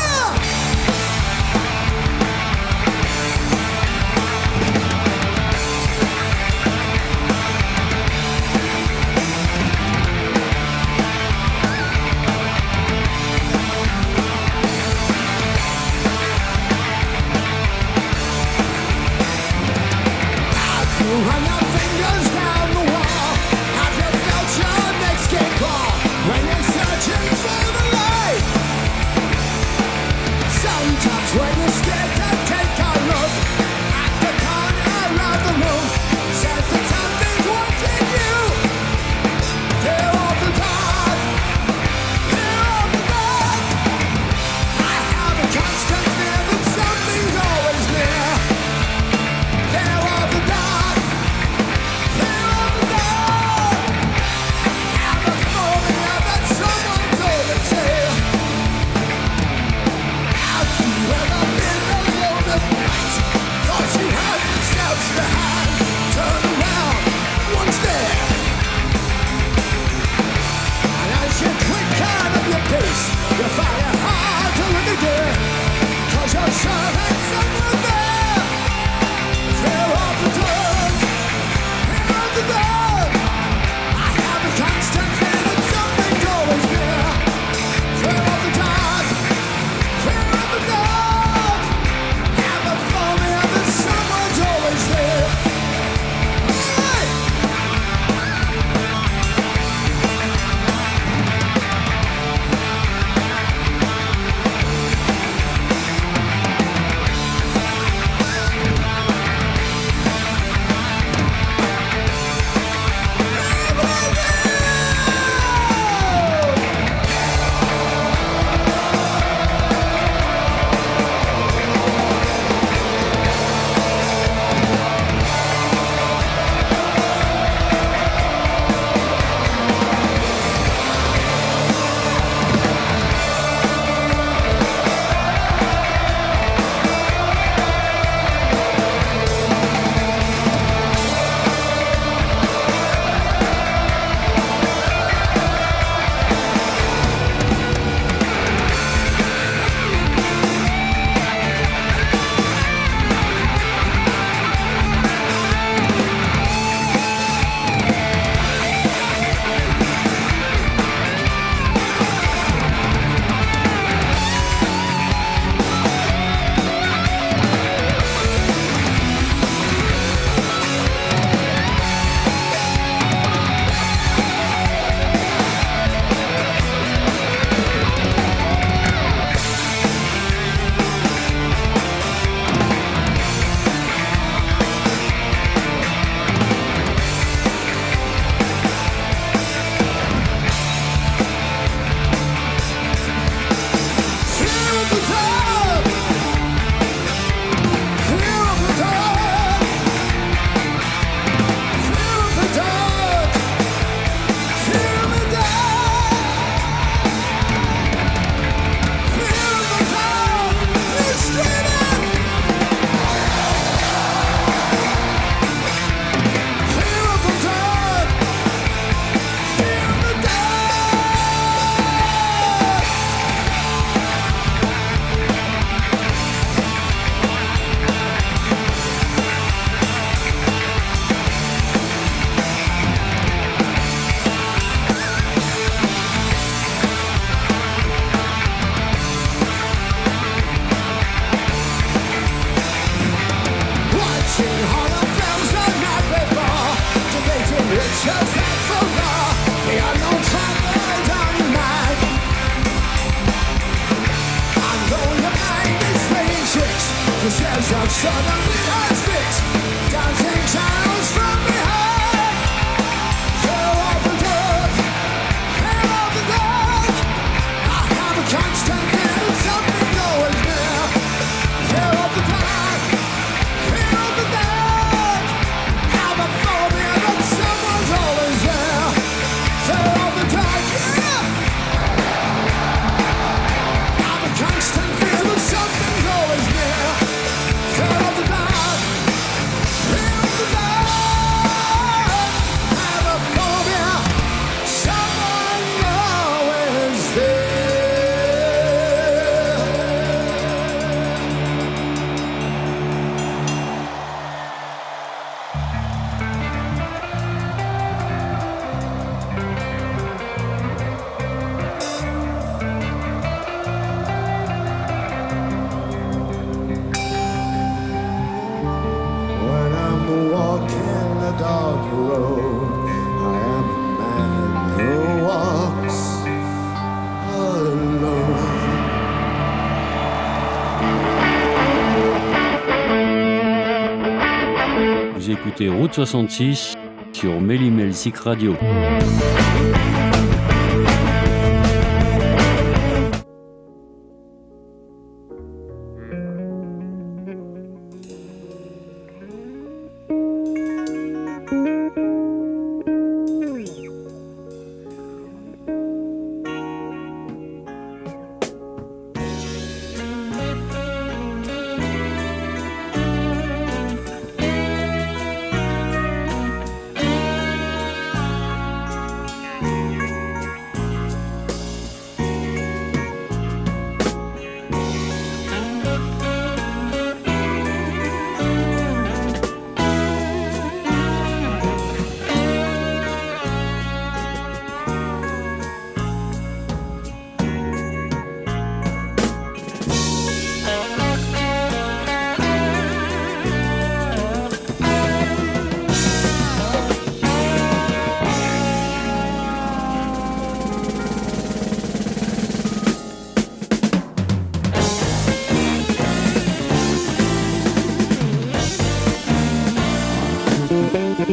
66 335.96 336.76
sur 337.14 337.40
Méli-Melzik 337.40 338.18
Radio. 338.18 338.54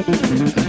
Mm-hmm. 0.05 0.62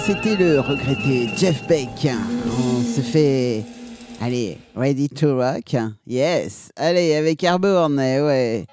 C'était 0.00 0.36
le 0.36 0.60
regretté 0.60 1.28
Jeff 1.36 1.66
Beck. 1.66 2.08
On 2.46 2.82
se 2.82 3.00
fait. 3.00 3.64
Allez, 4.20 4.58
ready 4.74 5.08
to 5.08 5.36
rock 5.36 5.74
Yes. 6.06 6.70
Allez, 6.76 7.14
avec 7.14 7.42
Airborne, 7.44 7.98
eh 8.00 8.20
ouais. 8.20 8.66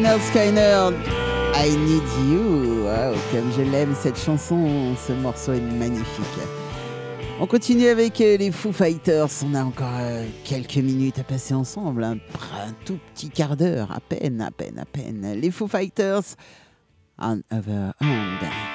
I 0.00 1.76
Need 1.76 2.02
You. 2.30 2.84
Wow, 2.84 3.14
comme 3.32 3.52
je 3.52 3.62
l'aime 3.62 3.94
cette 4.00 4.16
chanson, 4.16 4.94
ce 4.96 5.12
morceau 5.12 5.54
est 5.54 5.60
magnifique. 5.60 6.24
On 7.40 7.46
continue 7.46 7.88
avec 7.88 8.20
euh, 8.20 8.36
les 8.36 8.52
Foo 8.52 8.72
Fighters. 8.72 9.28
On 9.44 9.54
a 9.54 9.64
encore 9.64 9.88
euh, 9.98 10.24
quelques 10.44 10.76
minutes 10.76 11.18
à 11.18 11.24
passer 11.24 11.54
ensemble, 11.54 12.04
hein. 12.04 12.18
un, 12.54 12.72
tout 12.84 12.98
petit 13.12 13.28
quart 13.28 13.56
d'heure, 13.56 13.90
à 13.90 14.00
peine, 14.00 14.40
à 14.40 14.50
peine, 14.50 14.78
à 14.78 14.84
peine. 14.84 15.34
Les 15.34 15.50
Foo 15.50 15.66
Fighters, 15.66 16.36
on 17.18 17.42
Hand. 17.50 18.67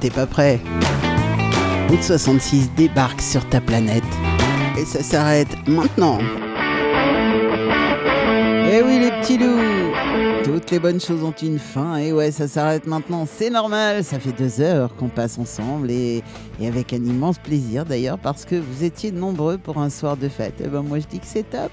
T'es 0.00 0.10
pas 0.10 0.26
prêt 0.26 0.60
Route 1.88 2.02
66 2.02 2.70
débarque 2.76 3.22
sur 3.22 3.48
ta 3.48 3.60
planète. 3.60 4.04
Et 4.78 4.84
ça 4.84 5.02
s'arrête 5.02 5.48
maintenant. 5.66 6.18
Eh 8.70 8.82
oui 8.82 8.98
les 8.98 9.10
petits 9.12 9.38
loups 9.38 9.94
Toutes 10.44 10.70
les 10.72 10.78
bonnes 10.78 11.00
choses 11.00 11.22
ont 11.22 11.34
une 11.42 11.58
fin, 11.58 11.96
et 11.96 12.12
ouais 12.12 12.32
ça 12.32 12.48
s'arrête 12.48 12.86
maintenant, 12.86 13.26
c'est 13.30 13.48
normal, 13.48 14.04
ça 14.04 14.18
fait 14.18 14.32
deux 14.32 14.60
heures 14.60 14.94
qu'on 14.96 15.08
passe 15.08 15.38
ensemble, 15.38 15.90
et, 15.90 16.22
et 16.60 16.66
avec 16.66 16.92
un 16.92 17.02
immense 17.04 17.38
plaisir 17.38 17.84
d'ailleurs, 17.84 18.18
parce 18.18 18.44
que 18.44 18.56
vous 18.56 18.84
étiez 18.84 19.12
nombreux 19.12 19.56
pour 19.56 19.78
un 19.78 19.88
soir 19.88 20.16
de 20.16 20.28
fête. 20.28 20.60
Et 20.60 20.68
ben 20.68 20.82
moi 20.82 20.98
je 20.98 21.06
dis 21.06 21.20
que 21.20 21.26
c'est 21.26 21.48
top 21.48 21.72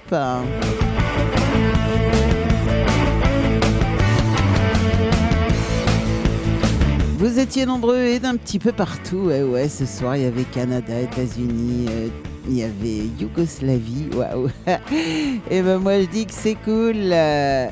Vous 7.24 7.40
étiez 7.40 7.66
nombreux 7.66 8.00
et 8.00 8.20
d'un 8.20 8.36
petit 8.36 8.60
peu 8.60 8.74
partout. 8.74 9.28
Ouais, 9.28 9.44
ouais, 9.44 9.70
ce 9.70 9.86
soir, 9.86 10.18
il 10.18 10.24
y 10.24 10.26
avait 10.26 10.44
Canada, 10.44 11.00
États-Unis, 11.00 11.86
euh, 11.90 12.10
il 12.50 12.58
y 12.58 12.64
avait 12.64 13.08
Yougoslavie. 13.18 14.10
Et 15.50 15.62
ben 15.62 15.78
moi, 15.78 16.02
je 16.02 16.08
dis 16.08 16.26
que 16.26 16.34
c'est 16.34 16.56
cool. 16.56 16.98
euh. 16.98 17.68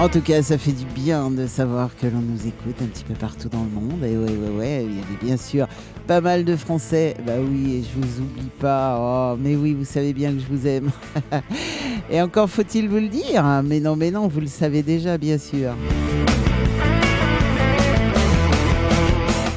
En 0.00 0.08
tout 0.08 0.22
cas, 0.22 0.42
ça 0.42 0.58
fait 0.58 0.72
du 0.72 0.86
bien 0.86 1.30
de 1.30 1.46
savoir 1.46 1.90
que 1.96 2.08
l'on 2.08 2.20
nous 2.20 2.48
écoute 2.48 2.82
un 2.82 2.86
petit 2.86 3.04
peu 3.04 3.14
partout 3.14 3.48
dans 3.48 3.62
le 3.62 3.70
monde. 3.70 4.02
Et 4.02 4.16
ouais, 4.16 4.36
ouais, 4.36 4.58
ouais, 4.58 4.84
il 4.86 4.96
y 4.96 4.98
avait 4.98 5.24
bien 5.24 5.36
sûr 5.36 5.68
pas 6.08 6.20
mal 6.20 6.44
de 6.44 6.56
Français. 6.56 7.14
Bah 7.24 7.34
oui, 7.40 7.84
je 7.84 8.00
vous 8.00 8.22
oublie 8.22 8.50
pas. 8.58 8.96
Oh, 8.98 9.36
mais 9.40 9.54
oui, 9.54 9.72
vous 9.72 9.84
savez 9.84 10.12
bien 10.12 10.32
que 10.32 10.40
je 10.40 10.46
vous 10.46 10.66
aime. 10.66 10.90
et 12.10 12.20
encore 12.22 12.48
faut-il 12.48 12.88
vous 12.88 12.96
le 12.96 13.08
dire. 13.08 13.44
hein. 13.44 13.62
Mais 13.64 13.80
non, 13.80 13.96
mais 13.96 14.10
non, 14.10 14.28
vous 14.28 14.40
le 14.40 14.46
savez 14.46 14.82
déjà, 14.82 15.18
bien 15.18 15.38
sûr. 15.38 15.72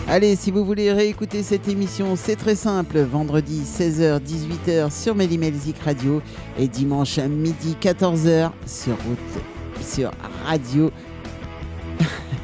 Allez, 0.07 0.35
si 0.35 0.51
vous 0.51 0.65
voulez 0.65 0.91
réécouter 0.91 1.41
cette 1.41 1.69
émission, 1.69 2.17
c'est 2.17 2.35
très 2.35 2.55
simple. 2.55 2.99
Vendredi 2.99 3.61
16h, 3.63 4.19
18h 4.19 4.91
sur 4.91 5.15
Mélimelzik 5.15 5.77
Radio 5.85 6.21
et 6.59 6.67
dimanche 6.67 7.17
à 7.17 7.29
midi 7.29 7.77
14h 7.81 8.51
sur 8.67 8.93
route, 8.93 9.81
sur 9.81 10.11
radio. 10.45 10.91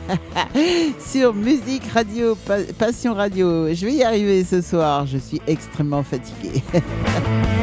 sur 1.06 1.34
Musique 1.34 1.84
Radio, 1.94 2.36
Pa- 2.46 2.64
Passion 2.80 3.14
Radio. 3.14 3.74
Je 3.74 3.86
vais 3.86 3.96
y 3.96 4.04
arriver 4.04 4.46
ce 4.46 4.62
soir, 4.62 5.06
je 5.06 5.18
suis 5.18 5.42
extrêmement 5.46 6.04
fatigué. 6.04 6.64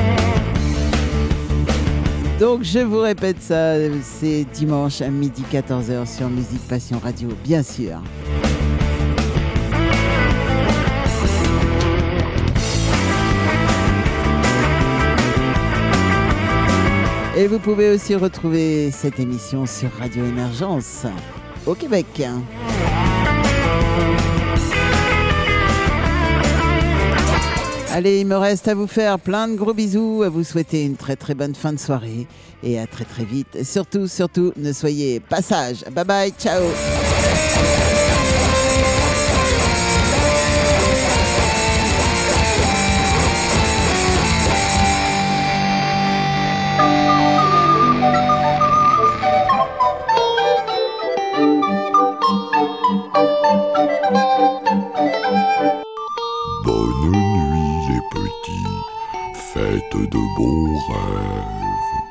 Donc 2.45 2.62
je 2.62 2.81
vous 2.81 3.01
répète 3.01 3.41
ça, 3.41 3.73
c'est 4.03 4.45
dimanche 4.53 5.01
à 5.01 5.09
midi 5.09 5.43
14h 5.51 6.07
sur 6.07 6.29
Musique 6.29 6.61
Passion 6.69 6.99
Radio, 6.99 7.31
bien 7.43 7.62
sûr. 7.62 8.03
Et 17.35 17.47
vous 17.47 17.59
pouvez 17.59 17.89
aussi 17.89 18.15
retrouver 18.15 18.91
cette 18.91 19.19
émission 19.19 19.65
sur 19.65 19.91
Radio 19.93 20.27
Émergence 20.27 21.07
au 21.65 21.75
Québec. 21.75 22.23
Allez, 27.97 28.23
il 28.23 28.27
me 28.27 28.37
reste 28.37 28.66
à 28.66 28.75
vous 28.75 28.89
faire 28.89 29.21
plein 29.21 29.47
de 29.47 29.55
gros 29.55 29.73
bisous, 29.73 30.25
à 30.25 30.29
vous 30.29 30.43
souhaiter 30.43 30.83
une 30.83 30.97
très 30.97 31.15
très 31.15 31.37
bonne 31.37 31.55
fin 31.55 31.73
de 31.73 31.79
soirée 31.79 32.27
et 32.65 32.81
à 32.81 32.89
très 32.89 33.05
très 33.05 33.25
vite. 33.25 33.62
Surtout, 33.62 34.09
surtout, 34.09 34.53
ne 34.57 34.73
soyez 34.73 35.21
pas 35.21 35.41
sages. 35.41 35.85
Bye 35.93 36.05
bye, 36.05 36.33
ciao 36.37 36.65
de 60.03 60.19
bons 60.37 60.79
rêves. 60.89 61.64